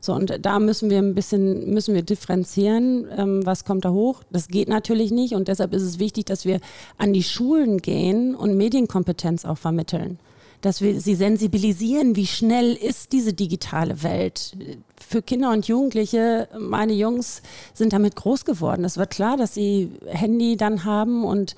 [0.00, 4.22] So, und da müssen wir ein bisschen, müssen wir differenzieren, ähm, was kommt da hoch.
[4.30, 6.58] Das geht natürlich nicht und deshalb ist es wichtig, dass wir
[6.98, 10.18] an die Schulen gehen und Medienkompetenz auch vermitteln
[10.62, 14.56] dass wir sie sensibilisieren, wie schnell ist diese digitale Welt.
[14.96, 17.42] Für Kinder und Jugendliche, meine Jungs
[17.74, 18.84] sind damit groß geworden.
[18.84, 21.56] Es wird klar, dass sie Handy dann haben und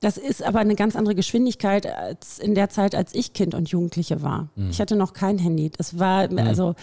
[0.00, 3.70] das ist aber eine ganz andere Geschwindigkeit als in der Zeit, als ich Kind und
[3.70, 4.48] Jugendliche war.
[4.54, 4.70] Mhm.
[4.70, 5.70] Ich hatte noch kein Handy.
[5.76, 6.38] Das war mhm.
[6.38, 6.76] also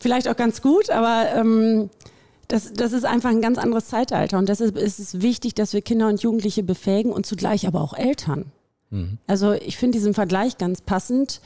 [0.00, 1.90] vielleicht auch ganz gut, aber ähm,
[2.48, 4.38] das, das ist einfach ein ganz anderes Zeitalter.
[4.38, 7.94] Und deshalb ist es wichtig, dass wir Kinder und Jugendliche befähigen und zugleich aber auch
[7.94, 8.50] Eltern.
[8.94, 9.18] Mhm.
[9.26, 11.40] Also ich finde diesen Vergleich ganz passend.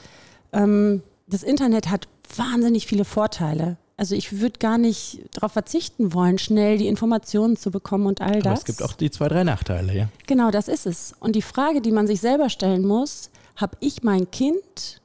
[0.52, 3.78] Ähm, das Internet hat wahnsinnig viele Vorteile.
[3.96, 8.40] Also ich würde gar nicht darauf verzichten wollen, schnell die Informationen zu bekommen und all
[8.40, 8.46] das.
[8.46, 10.08] Aber es gibt auch die zwei, drei Nachteile, ja.
[10.26, 11.14] Genau, das ist es.
[11.18, 15.00] Und die Frage, die man sich selber stellen muss, habe ich mein Kind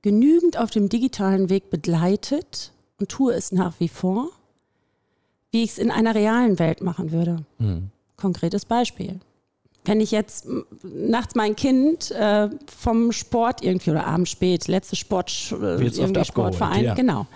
[0.00, 4.30] genügend auf dem digitalen Weg begleitet und tue es nach wie vor,
[5.52, 7.44] wie ich es in einer realen Welt machen würde?
[7.58, 7.90] Mhm.
[8.16, 9.20] Konkretes Beispiel
[9.84, 10.46] wenn ich jetzt
[10.82, 16.84] nachts mein Kind äh, vom Sport irgendwie oder abends spät, letzte Sport, äh, irgendwie Sportverein,
[16.84, 16.94] ja.
[16.94, 17.26] genau.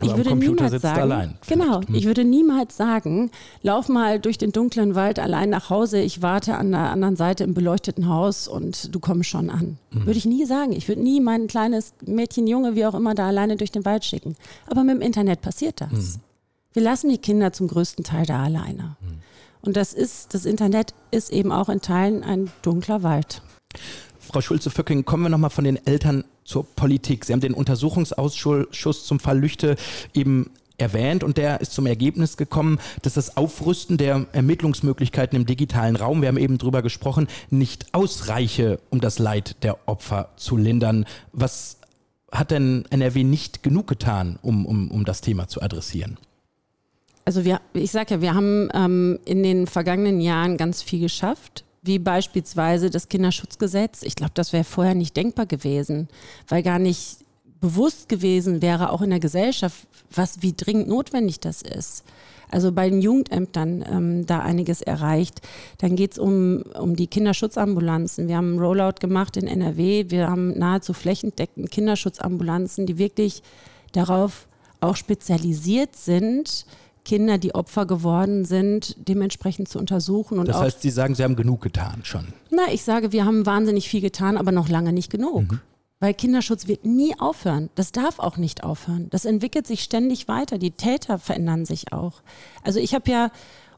[0.00, 1.94] ich würde niemals sagen, genau, hm.
[1.94, 3.30] ich würde niemals sagen,
[3.62, 7.42] lauf mal durch den dunklen Wald allein nach Hause, ich warte an der anderen Seite
[7.42, 9.78] im beleuchteten Haus und du kommst schon an.
[9.90, 10.06] Hm.
[10.06, 10.72] Würde ich nie sagen.
[10.72, 14.04] Ich würde nie mein kleines Mädchen, Junge, wie auch immer, da alleine durch den Wald
[14.04, 14.36] schicken.
[14.68, 15.90] Aber mit dem Internet passiert das.
[15.90, 16.20] Hm.
[16.74, 18.96] Wir lassen die Kinder zum größten Teil da alleine.
[19.66, 23.42] Und das ist, das Internet ist eben auch in Teilen ein dunkler Wald.
[24.20, 27.24] Frau Schulze-Föcking, kommen wir nochmal von den Eltern zur Politik.
[27.24, 29.76] Sie haben den Untersuchungsausschuss zum Fall Lüchte
[30.14, 35.96] eben erwähnt und der ist zum Ergebnis gekommen, dass das Aufrüsten der Ermittlungsmöglichkeiten im digitalen
[35.96, 41.06] Raum, wir haben eben drüber gesprochen, nicht ausreiche, um das Leid der Opfer zu lindern.
[41.32, 41.78] Was
[42.30, 46.18] hat denn NRW nicht genug getan, um, um, um das Thema zu adressieren?
[47.26, 51.64] Also wir, ich sage ja, wir haben ähm, in den vergangenen Jahren ganz viel geschafft,
[51.82, 54.04] wie beispielsweise das Kinderschutzgesetz.
[54.04, 56.08] Ich glaube, das wäre vorher nicht denkbar gewesen,
[56.46, 57.18] weil gar nicht
[57.60, 62.04] bewusst gewesen wäre, auch in der Gesellschaft, was wie dringend notwendig das ist.
[62.48, 65.40] Also bei den Jugendämtern ähm, da einiges erreicht.
[65.78, 68.28] Dann geht es um, um die Kinderschutzambulanzen.
[68.28, 70.10] Wir haben einen Rollout gemacht in NRW.
[70.10, 73.42] Wir haben nahezu flächendeckend Kinderschutzambulanzen, die wirklich
[73.90, 74.46] darauf
[74.80, 76.66] auch spezialisiert sind,
[77.06, 80.38] Kinder, die Opfer geworden sind, dementsprechend zu untersuchen.
[80.40, 82.26] Und das heißt, Sie sagen, Sie haben genug getan schon.
[82.50, 85.52] Na, ich sage, wir haben wahnsinnig viel getan, aber noch lange nicht genug.
[85.52, 85.60] Mhm.
[86.00, 87.70] Weil Kinderschutz wird nie aufhören.
[87.76, 89.08] Das darf auch nicht aufhören.
[89.10, 90.58] Das entwickelt sich ständig weiter.
[90.58, 92.22] Die Täter verändern sich auch.
[92.64, 93.30] Also ich habe ja,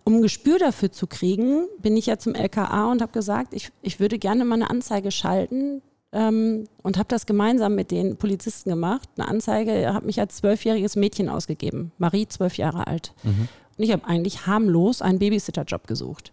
[0.04, 3.70] um ein Gespür dafür zu kriegen, bin ich ja zum LKA und habe gesagt, ich,
[3.82, 8.70] ich würde gerne mal eine Anzeige schalten ähm, und habe das gemeinsam mit den Polizisten
[8.70, 9.08] gemacht.
[9.16, 11.92] Eine Anzeige, habe mich als zwölfjähriges Mädchen ausgegeben.
[11.98, 13.12] Marie, zwölf Jahre alt.
[13.22, 13.48] Mhm.
[13.76, 16.32] Und ich habe eigentlich harmlos einen Babysitterjob gesucht.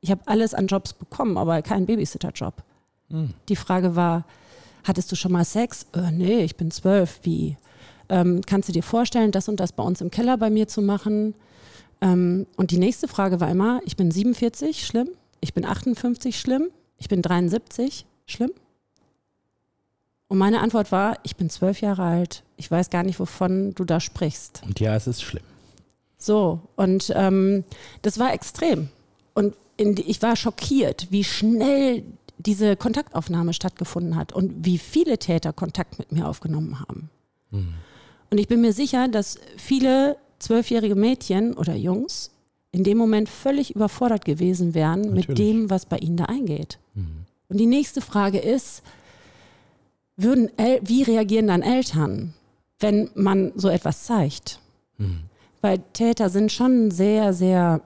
[0.00, 2.62] Ich habe alles an Jobs bekommen, aber keinen Babysitterjob.
[3.08, 3.34] Mhm.
[3.48, 4.24] Die Frage war,
[4.84, 5.86] hattest du schon mal Sex?
[5.94, 7.20] Äh, nee, ich bin zwölf.
[7.22, 7.56] Wie?
[8.08, 10.82] Ähm, kannst du dir vorstellen, das und das bei uns im Keller bei mir zu
[10.82, 11.34] machen?
[12.00, 15.08] Ähm, und die nächste Frage war immer, ich bin 47, schlimm.
[15.40, 16.68] Ich bin 58, schlimm.
[16.98, 18.50] Ich bin 73, schlimm.
[20.32, 22.42] Und meine Antwort war, ich bin zwölf Jahre alt.
[22.56, 24.62] Ich weiß gar nicht, wovon du da sprichst.
[24.64, 25.42] Und ja, es ist schlimm.
[26.16, 27.64] So, und ähm,
[28.00, 28.88] das war extrem.
[29.34, 32.02] Und in, ich war schockiert, wie schnell
[32.38, 37.10] diese Kontaktaufnahme stattgefunden hat und wie viele Täter Kontakt mit mir aufgenommen haben.
[37.50, 37.74] Mhm.
[38.30, 42.30] Und ich bin mir sicher, dass viele zwölfjährige Mädchen oder Jungs
[42.70, 45.28] in dem Moment völlig überfordert gewesen wären Natürlich.
[45.28, 46.78] mit dem, was bei ihnen da eingeht.
[46.94, 47.26] Mhm.
[47.50, 48.82] Und die nächste Frage ist,
[50.22, 50.50] würden
[50.82, 52.34] wie reagieren dann Eltern,
[52.80, 54.60] wenn man so etwas zeigt?
[54.98, 55.20] Mhm.
[55.60, 57.80] Weil Täter sind schon sehr, sehr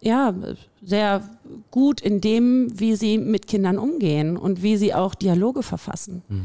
[0.00, 0.34] ja,
[0.82, 1.28] sehr
[1.70, 6.22] gut in dem, wie sie mit Kindern umgehen und wie sie auch Dialoge verfassen.
[6.28, 6.44] Mhm.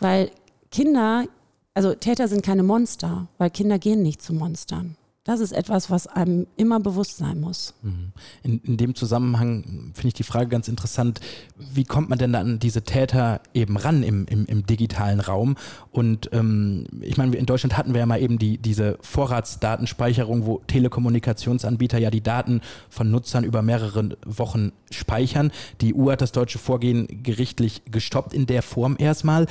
[0.00, 0.30] Weil
[0.70, 1.26] Kinder,
[1.74, 4.96] also Täter sind keine Monster, weil Kinder gehen nicht zu Monstern.
[5.28, 7.74] Das ist etwas, was einem immer bewusst sein muss.
[7.82, 8.12] Mhm.
[8.42, 11.20] In, in dem Zusammenhang finde ich die Frage ganz interessant,
[11.58, 15.56] wie kommt man denn an diese Täter eben ran im, im, im digitalen Raum?
[15.92, 20.62] Und ähm, ich meine, in Deutschland hatten wir ja mal eben die, diese Vorratsdatenspeicherung, wo
[20.66, 25.52] Telekommunikationsanbieter ja die Daten von Nutzern über mehrere Wochen speichern.
[25.82, 29.44] Die EU hat das deutsche Vorgehen gerichtlich gestoppt in der Form erstmal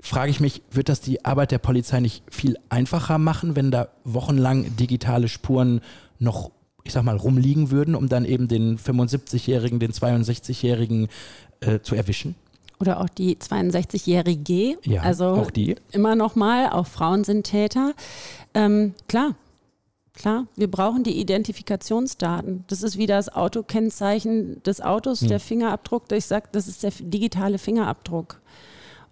[0.00, 3.88] frage ich mich, wird das die Arbeit der Polizei nicht viel einfacher machen, wenn da
[4.04, 5.80] wochenlang digitale Spuren
[6.18, 6.50] noch,
[6.84, 11.08] ich sag mal, rumliegen würden, um dann eben den 75-Jährigen, den 62-Jährigen
[11.60, 12.34] äh, zu erwischen?
[12.80, 14.78] Oder auch die 62-Jährige.
[14.84, 15.74] Ja, also auch die.
[15.90, 17.92] Immer noch mal, auch Frauen sind Täter.
[18.54, 19.34] Ähm, klar,
[20.18, 22.64] Klar, wir brauchen die Identifikationsdaten.
[22.66, 25.28] Das ist wie das Autokennzeichen des Autos, hm.
[25.28, 26.10] der Fingerabdruck.
[26.10, 28.40] Ich sage, das ist der digitale Fingerabdruck.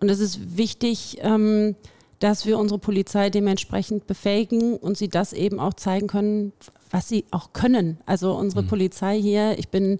[0.00, 1.74] Und es ist wichtig, ähm,
[2.18, 6.52] dass wir unsere Polizei dementsprechend befähigen und sie das eben auch zeigen können,
[6.90, 7.98] was sie auch können.
[8.06, 8.68] Also unsere mhm.
[8.68, 9.98] Polizei hier, ich bin,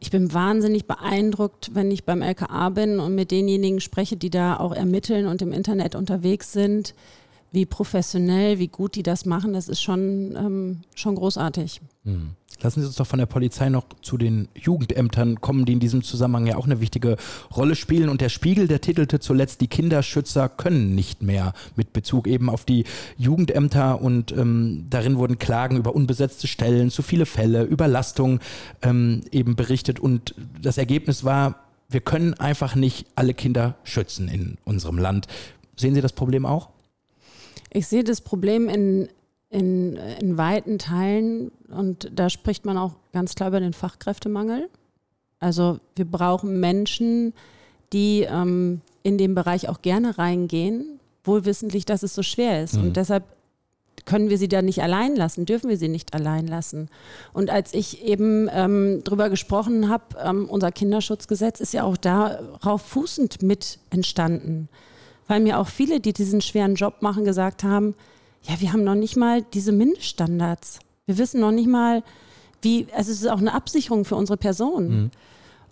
[0.00, 4.58] ich bin wahnsinnig beeindruckt, wenn ich beim LKA bin und mit denjenigen spreche, die da
[4.58, 6.94] auch ermitteln und im Internet unterwegs sind,
[7.50, 9.52] wie professionell, wie gut die das machen.
[9.52, 11.80] Das ist schon, ähm, schon großartig.
[12.04, 12.30] Mhm.
[12.60, 16.02] Lassen Sie uns doch von der Polizei noch zu den Jugendämtern kommen, die in diesem
[16.02, 17.16] Zusammenhang ja auch eine wichtige
[17.54, 18.08] Rolle spielen.
[18.08, 22.64] Und der Spiegel, der titelte zuletzt, die Kinderschützer können nicht mehr mit Bezug eben auf
[22.64, 22.84] die
[23.16, 24.00] Jugendämter.
[24.02, 28.40] Und ähm, darin wurden Klagen über unbesetzte Stellen, zu viele Fälle, Überlastung
[28.82, 30.00] ähm, eben berichtet.
[30.00, 35.26] Und das Ergebnis war, wir können einfach nicht alle Kinder schützen in unserem Land.
[35.76, 36.70] Sehen Sie das Problem auch?
[37.70, 39.08] Ich sehe das Problem in
[39.50, 44.68] in, in weiten Teilen, und da spricht man auch ganz klar über den Fachkräftemangel.
[45.40, 47.32] Also wir brauchen Menschen,
[47.92, 52.76] die ähm, in den Bereich auch gerne reingehen, wohlwissentlich, dass es so schwer ist.
[52.76, 52.82] Mhm.
[52.82, 53.24] Und deshalb
[54.04, 56.88] können wir sie da nicht allein lassen, dürfen wir sie nicht allein lassen.
[57.32, 62.82] Und als ich eben ähm, darüber gesprochen habe, ähm, unser Kinderschutzgesetz ist ja auch darauf
[62.82, 64.68] fußend mit entstanden.
[65.28, 67.94] Weil mir auch viele, die diesen schweren Job machen, gesagt haben,
[68.42, 70.80] ja, wir haben noch nicht mal diese Mindeststandards.
[71.06, 72.02] Wir wissen noch nicht mal,
[72.62, 74.88] wie, also es ist auch eine Absicherung für unsere Person.
[74.88, 75.10] Mhm.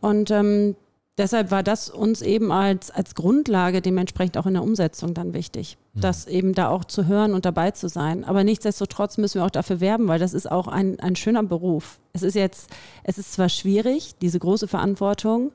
[0.01, 0.77] Und ähm,
[1.19, 5.79] deshalb war das uns eben als, als Grundlage dementsprechend auch in der Umsetzung dann wichtig,
[5.95, 6.01] mhm.
[6.01, 8.25] das eben da auch zu hören und dabei zu sein.
[8.25, 11.99] Aber nichtsdestotrotz müssen wir auch dafür werben, weil das ist auch ein, ein schöner Beruf.
[12.13, 12.71] Es ist jetzt,
[13.05, 15.53] es ist zwar schwierig, diese große Verantwortung,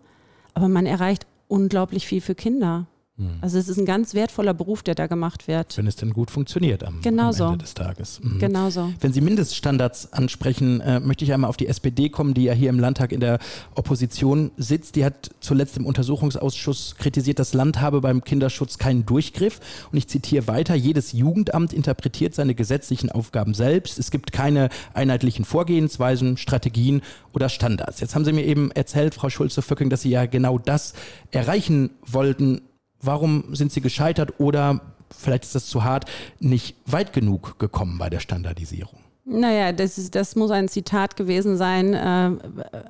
[0.53, 2.87] aber man erreicht unglaublich viel für Kinder.
[3.21, 3.37] Mhm.
[3.41, 5.77] Also es ist ein ganz wertvoller Beruf, der da gemacht wird.
[5.77, 7.45] Wenn es denn gut funktioniert am, genau am so.
[7.45, 8.19] Ende des Tages.
[8.21, 8.39] Mhm.
[8.39, 8.91] Genau so.
[8.99, 12.69] Wenn Sie Mindeststandards ansprechen, äh, möchte ich einmal auf die SPD kommen, die ja hier
[12.69, 13.39] im Landtag in der
[13.75, 14.95] Opposition sitzt.
[14.95, 19.59] Die hat zuletzt im Untersuchungsausschuss kritisiert, das Land habe beim Kinderschutz keinen Durchgriff.
[19.91, 23.99] Und ich zitiere weiter, jedes Jugendamt interpretiert seine gesetzlichen Aufgaben selbst.
[23.99, 27.01] Es gibt keine einheitlichen Vorgehensweisen, Strategien
[27.33, 27.99] oder Standards.
[27.99, 30.93] Jetzt haben Sie mir eben erzählt, Frau Schulze-Föcking, dass Sie ja genau das
[31.31, 32.61] erreichen wollten
[33.01, 36.05] warum sind sie gescheitert oder vielleicht ist das zu hart,
[36.39, 38.99] nicht weit genug gekommen bei der Standardisierung?
[39.23, 42.31] Naja, das, ist, das muss ein Zitat gewesen sein äh,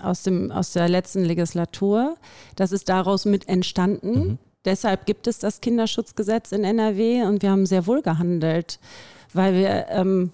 [0.02, 2.16] aus, dem, aus der letzten Legislatur.
[2.56, 4.14] Das ist daraus mit entstanden.
[4.14, 4.38] Mhm.
[4.64, 8.80] Deshalb gibt es das Kinderschutzgesetz in NRW und wir haben sehr wohl gehandelt,
[9.34, 10.32] weil wir ähm,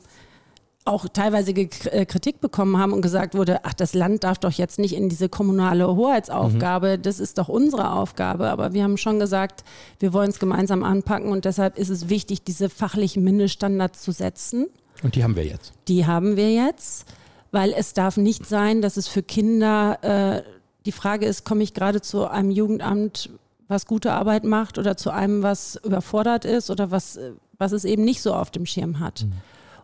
[0.88, 4.80] auch teilweise äh, Kritik bekommen haben und gesagt wurde, ach, das Land darf doch jetzt
[4.80, 7.02] nicht in diese kommunale Hoheitsaufgabe, mhm.
[7.02, 8.50] das ist doch unsere Aufgabe.
[8.50, 9.64] Aber wir haben schon gesagt,
[10.00, 14.68] wir wollen es gemeinsam anpacken und deshalb ist es wichtig, diese fachlichen Mindeststandards zu setzen.
[15.04, 15.74] Und die haben wir jetzt.
[15.88, 17.06] Die haben wir jetzt,
[17.52, 20.44] weil es darf nicht sein, dass es für Kinder, äh,
[20.86, 23.30] die Frage ist, komme ich gerade zu einem Jugendamt,
[23.68, 27.86] was gute Arbeit macht oder zu einem, was überfordert ist oder was, äh, was es
[27.86, 29.24] eben nicht so auf dem Schirm hat.
[29.24, 29.34] Mhm.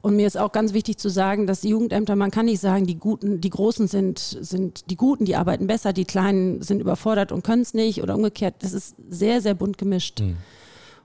[0.04, 2.86] Und mir ist auch ganz wichtig zu sagen, dass die Jugendämter, man kann nicht sagen,
[2.86, 7.32] die Guten, die Großen sind, sind die Guten, die arbeiten besser, die Kleinen sind überfordert
[7.32, 8.56] und können es nicht oder umgekehrt.
[8.60, 10.20] Das ist sehr, sehr bunt gemischt.
[10.20, 10.36] Mhm.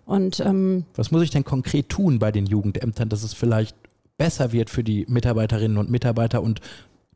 [0.05, 3.77] Und, ähm, Was muss ich denn konkret tun bei den Jugendämtern, dass es vielleicht
[4.17, 6.61] besser wird für die Mitarbeiterinnen und Mitarbeiter und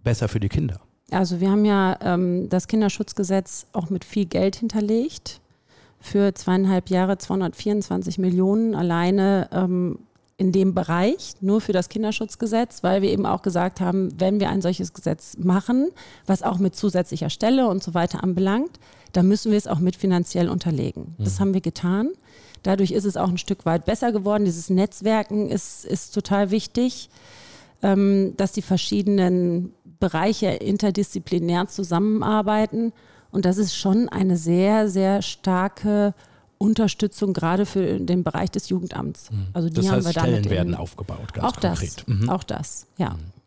[0.04, 0.80] besser für die Kinder?
[1.10, 5.40] Also wir haben ja ähm, das Kinderschutzgesetz auch mit viel Geld hinterlegt.
[5.98, 9.98] Für zweieinhalb Jahre 224 Millionen alleine ähm,
[10.36, 14.48] in dem Bereich, nur für das Kinderschutzgesetz, weil wir eben auch gesagt haben, wenn wir
[14.48, 15.90] ein solches Gesetz machen,
[16.26, 18.80] was auch mit zusätzlicher Stelle und so weiter anbelangt,
[19.12, 21.14] dann müssen wir es auch mit finanziell unterlegen.
[21.18, 21.24] Mhm.
[21.24, 22.10] Das haben wir getan.
[22.62, 24.44] Dadurch ist es auch ein Stück weit besser geworden.
[24.44, 27.10] Dieses Netzwerken ist, ist total wichtig,
[27.82, 32.92] ähm, dass die verschiedenen Bereiche interdisziplinär zusammenarbeiten.
[33.30, 36.14] Und das ist schon eine sehr, sehr starke
[36.62, 39.30] Unterstützung gerade für den Bereich des Jugendamts.
[39.30, 39.46] Mhm.
[39.52, 41.96] Also die das heißt, haben wir Stellen werden aufgebaut, ganz auch konkret.
[41.96, 42.28] Das, mhm.
[42.28, 43.10] Auch das, ja.
[43.10, 43.42] Mhm.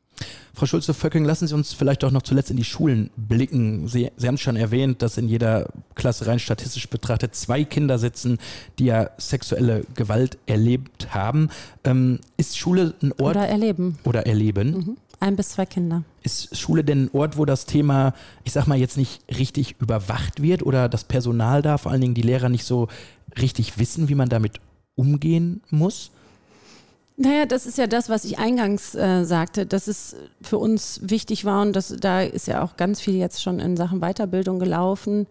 [0.53, 3.89] Frau Schulze-Vöcking, lassen Sie uns vielleicht auch noch zuletzt in die Schulen blicken.
[3.89, 8.37] Sie, Sie haben schon erwähnt, dass in jeder Klasse rein statistisch betrachtet zwei Kinder sitzen,
[8.79, 11.49] die ja sexuelle Gewalt erlebt haben.
[11.83, 13.35] Ähm, ist Schule ein Ort?
[13.35, 13.99] Oder erleben.
[14.05, 14.71] Oder erleben.
[14.71, 14.97] Mhm.
[15.25, 16.03] Ein bis zwei Kinder.
[16.21, 20.39] Ist Schule denn ein Ort, wo das Thema, ich sag mal, jetzt nicht richtig überwacht
[20.39, 22.89] wird oder das Personal da, vor allen Dingen die Lehrer, nicht so
[23.41, 24.59] richtig wissen, wie man damit
[24.93, 26.11] umgehen muss?
[27.17, 31.43] Naja, das ist ja das, was ich eingangs äh, sagte, dass es für uns wichtig
[31.43, 35.25] war und das, da ist ja auch ganz viel jetzt schon in Sachen Weiterbildung gelaufen,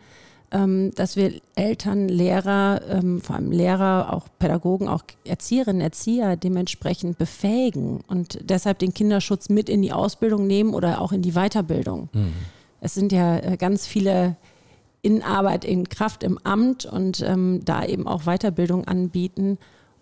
[0.94, 8.02] dass wir Eltern, Lehrer, ähm, vor allem Lehrer, auch Pädagogen, auch Erzieherinnen, Erzieher dementsprechend befähigen
[8.06, 12.08] und deshalb den Kinderschutz mit in die Ausbildung nehmen oder auch in die Weiterbildung.
[12.12, 12.32] Mhm.
[12.80, 14.36] Es sind ja äh, ganz viele
[15.02, 19.58] in Arbeit, in Kraft im Amt und ähm, da eben auch Weiterbildung anbieten,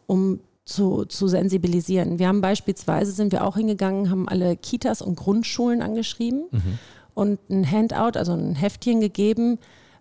[0.06, 2.18] um zu, zu sensibilisieren.
[2.18, 6.78] Wir haben beispielsweise, sind wir auch hingegangen, haben alle Kitas und Grundschulen angeschrieben mhm.
[7.14, 9.58] und ein Handout, also ein Heftchen gegeben,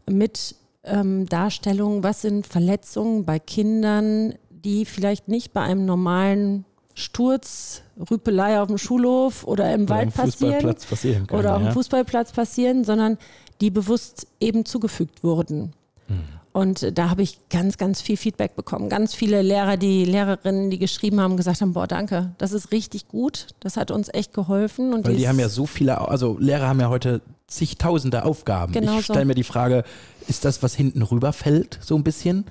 [0.10, 7.84] mit ähm, Darstellungen, was sind Verletzungen bei Kindern, die vielleicht nicht bei einem normalen Sturz,
[8.10, 11.72] Rüpelei auf dem Schulhof oder im oder Wald passieren, passieren können, oder auf dem ja.
[11.74, 13.18] Fußballplatz passieren, sondern
[13.62, 15.74] die bewusst eben zugefügt wurden.
[16.08, 16.42] Mhm.
[16.54, 18.90] Und da habe ich ganz, ganz viel Feedback bekommen.
[18.90, 23.08] Ganz viele Lehrer, die Lehrerinnen, die geschrieben haben, gesagt haben, boah, danke, das ist richtig
[23.08, 23.48] gut.
[23.62, 24.94] Das hat uns echt geholfen.
[24.94, 28.74] Und Weil die haben ja so viele, also Lehrer haben ja heute zigtausende Aufgaben.
[28.74, 29.26] Genau ich stelle so.
[29.26, 29.84] mir die Frage,
[30.28, 32.46] ist das, was hinten rüberfällt, so ein bisschen?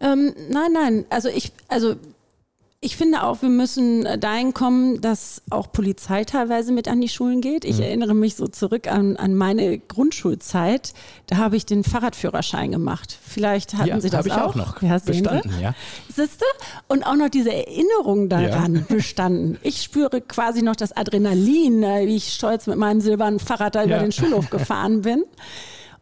[0.00, 1.04] Ähm, nein, nein.
[1.10, 1.96] Also ich, also
[2.80, 7.40] ich finde auch, wir müssen dahin kommen, dass auch Polizei teilweise mit an die Schulen
[7.40, 7.64] geht.
[7.64, 7.82] Ich mhm.
[7.82, 10.94] erinnere mich so zurück an, an meine Grundschulzeit.
[11.26, 13.18] Da habe ich den Fahrradführerschein gemacht.
[13.20, 14.50] Vielleicht hatten ja, Sie das ich auch.
[14.50, 15.74] auch noch ja, bestanden, ja.
[16.08, 16.44] Siehste?
[16.86, 18.82] Und auch noch diese Erinnerung daran ja.
[18.88, 19.58] bestanden.
[19.64, 23.80] Ich spüre quasi noch das Adrenalin, äh, wie ich stolz mit meinem silbernen Fahrrad da
[23.80, 23.86] ja.
[23.86, 25.24] über den Schulhof gefahren bin.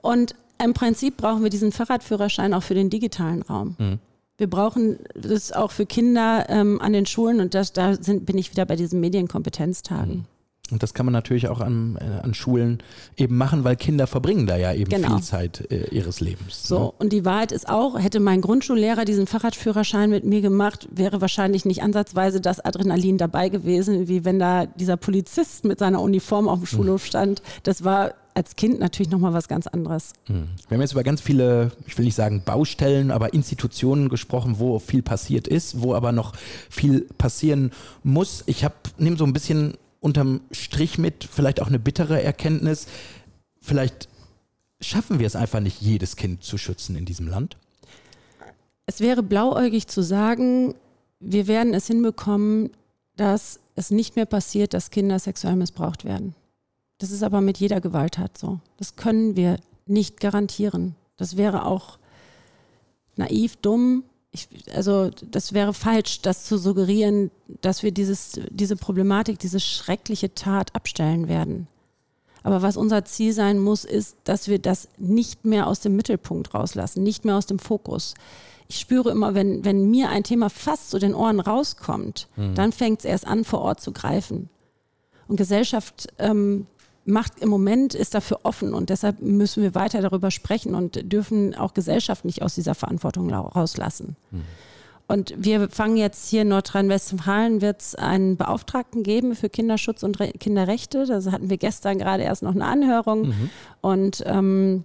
[0.03, 3.77] Und im Prinzip brauchen wir diesen Fahrradführerschein auch für den digitalen Raum.
[3.79, 3.99] Mhm.
[4.39, 8.37] Wir brauchen das auch für Kinder ähm, an den Schulen und das, da sind, bin
[8.37, 10.17] ich wieder bei diesen Medienkompetenztagen.
[10.17, 10.25] Mhm.
[10.71, 12.83] Und das kann man natürlich auch an, äh, an Schulen
[13.17, 15.15] eben machen, weil Kinder verbringen da ja eben genau.
[15.15, 16.67] viel Zeit äh, ihres Lebens.
[16.67, 16.93] So, ne?
[16.99, 21.65] und die Wahrheit ist auch, hätte mein Grundschullehrer diesen Fahrradführerschein mit mir gemacht, wäre wahrscheinlich
[21.65, 26.59] nicht ansatzweise das Adrenalin dabei gewesen, wie wenn da dieser Polizist mit seiner Uniform auf
[26.59, 27.43] dem Schulhof stand.
[27.63, 30.13] Das war als Kind natürlich nochmal was ganz anderes.
[30.27, 30.49] Hm.
[30.69, 34.79] Wir haben jetzt über ganz viele, ich will nicht sagen Baustellen, aber Institutionen gesprochen, wo
[34.79, 36.35] viel passiert ist, wo aber noch
[36.69, 38.45] viel passieren muss.
[38.47, 42.87] Ich habe nehme so ein bisschen unterm Strich mit, vielleicht auch eine bittere Erkenntnis.
[43.63, 44.07] Vielleicht
[44.83, 47.57] schaffen wir es einfach nicht, jedes Kind zu schützen in diesem Land.
[48.85, 50.75] Es wäre blauäugig zu sagen,
[51.21, 52.71] wir werden es hinbekommen,
[53.17, 56.35] dass es nicht mehr passiert, dass Kinder sexuell missbraucht werden.
[56.99, 58.61] Das ist aber mit jeder Gewalttat so.
[58.79, 60.95] Das können wir nicht garantieren.
[61.17, 61.99] Das wäre auch
[63.17, 64.05] naiv, dumm.
[64.33, 67.31] Ich, also das wäre falsch, das zu suggerieren,
[67.63, 71.69] dass wir dieses, diese Problematik, diese schreckliche Tat abstellen werden.
[72.43, 76.55] Aber was unser Ziel sein muss, ist, dass wir das nicht mehr aus dem Mittelpunkt
[76.55, 78.15] rauslassen, nicht mehr aus dem Fokus.
[78.69, 82.55] Ich spüre immer, wenn, wenn mir ein Thema fast zu den Ohren rauskommt, mhm.
[82.55, 84.49] dann fängt es erst an, vor Ort zu greifen.
[85.27, 86.67] Und Gesellschaft ähm,
[87.07, 91.55] macht im Moment, ist dafür offen und deshalb müssen wir weiter darüber sprechen und dürfen
[91.55, 94.17] auch Gesellschaft nicht aus dieser Verantwortung rauslassen.
[94.31, 94.43] Mhm.
[95.09, 100.19] Und wir fangen jetzt hier in Nordrhein-Westfalen, wird es einen Beauftragten geben für Kinderschutz und
[100.19, 101.07] Re Kinderrechte.
[101.07, 103.51] Da hatten wir gestern gerade erst noch eine Anhörung mhm.
[103.81, 104.85] und ähm,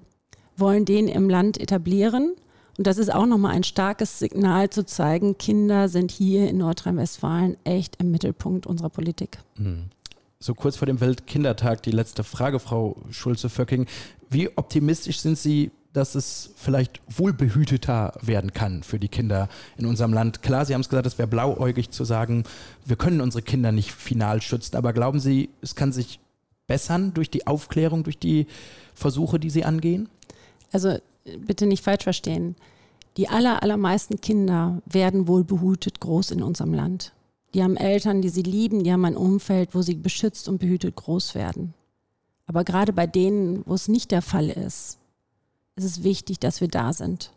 [0.57, 2.33] wollen den im Land etablieren.
[2.77, 7.57] Und das ist auch nochmal ein starkes Signal zu zeigen, Kinder sind hier in Nordrhein-Westfalen
[7.63, 9.39] echt im Mittelpunkt unserer Politik.
[9.57, 9.89] Mhm
[10.41, 13.85] so kurz vor dem Weltkindertag die letzte Frage, Frau Schulze-Vöcking.
[14.29, 20.13] Wie optimistisch sind Sie, dass es vielleicht wohlbehüteter werden kann für die Kinder in unserem
[20.13, 20.41] Land?
[20.41, 22.43] Klar, Sie haben es gesagt, es wäre blauäugig zu sagen,
[22.85, 26.19] wir können unsere Kinder nicht final schützen, aber glauben Sie, es kann sich
[26.65, 28.47] bessern durch die Aufklärung, durch die
[28.95, 30.09] Versuche, die Sie angehen?
[30.71, 30.97] Also
[31.45, 32.55] bitte nicht falsch verstehen.
[33.17, 37.13] Die aller, allermeisten Kinder werden wohlbehütet groß in unserem Land.
[37.53, 40.95] Die haben Eltern, die sie lieben, die haben ein Umfeld, wo sie beschützt und behütet
[40.95, 41.73] groß werden.
[42.45, 44.97] Aber gerade bei denen, wo es nicht der Fall ist,
[45.75, 47.31] ist es wichtig, dass wir da sind.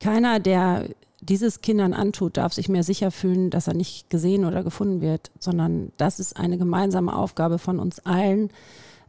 [0.00, 0.88] Keiner, der
[1.20, 5.30] dieses Kindern antut, darf sich mehr sicher fühlen, dass er nicht gesehen oder gefunden wird,
[5.38, 8.50] sondern das ist eine gemeinsame Aufgabe von uns allen,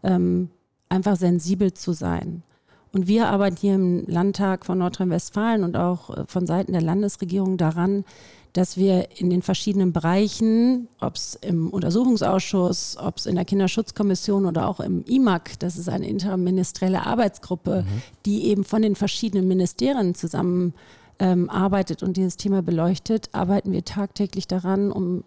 [0.03, 0.49] ähm,
[0.89, 2.43] einfach sensibel zu sein.
[2.91, 7.57] Und wir arbeiten hier im Landtag von Nordrhein-Westfalen und auch äh, von Seiten der Landesregierung
[7.57, 8.05] daran,
[8.53, 14.47] dass wir in den verschiedenen Bereichen, ob es im Untersuchungsausschuss, ob es in der Kinderschutzkommission
[14.47, 18.01] oder auch im IMAG, das ist eine interministerielle Arbeitsgruppe, mhm.
[18.25, 20.73] die eben von den verschiedenen Ministerien zusammen
[21.19, 25.23] ähm, arbeitet und dieses Thema beleuchtet, arbeiten wir tagtäglich daran, um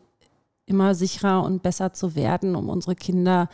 [0.67, 3.49] immer sicherer und besser zu werden, um unsere Kinder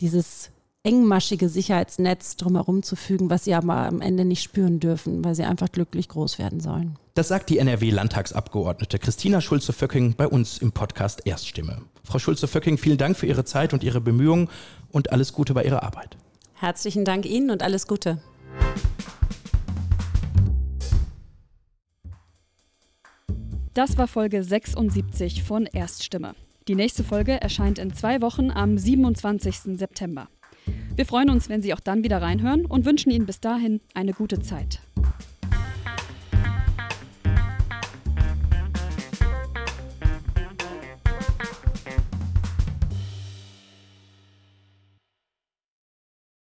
[0.00, 0.51] dieses
[0.84, 5.44] engmaschige Sicherheitsnetz drumherum zu fügen, was sie aber am Ende nicht spüren dürfen, weil sie
[5.44, 6.98] einfach glücklich groß werden sollen.
[7.14, 11.82] Das sagt die NRW-Landtagsabgeordnete Christina Schulze-Vöcking bei uns im Podcast Erststimme.
[12.02, 14.48] Frau Schulze-Vöcking, vielen Dank für Ihre Zeit und Ihre Bemühungen
[14.90, 16.16] und alles Gute bei Ihrer Arbeit.
[16.54, 18.20] Herzlichen Dank Ihnen und alles Gute.
[23.74, 26.34] Das war Folge 76 von Erststimme.
[26.68, 29.78] Die nächste Folge erscheint in zwei Wochen am 27.
[29.78, 30.28] September.
[30.94, 34.12] Wir freuen uns, wenn Sie auch dann wieder reinhören und wünschen Ihnen bis dahin eine
[34.12, 34.80] gute Zeit.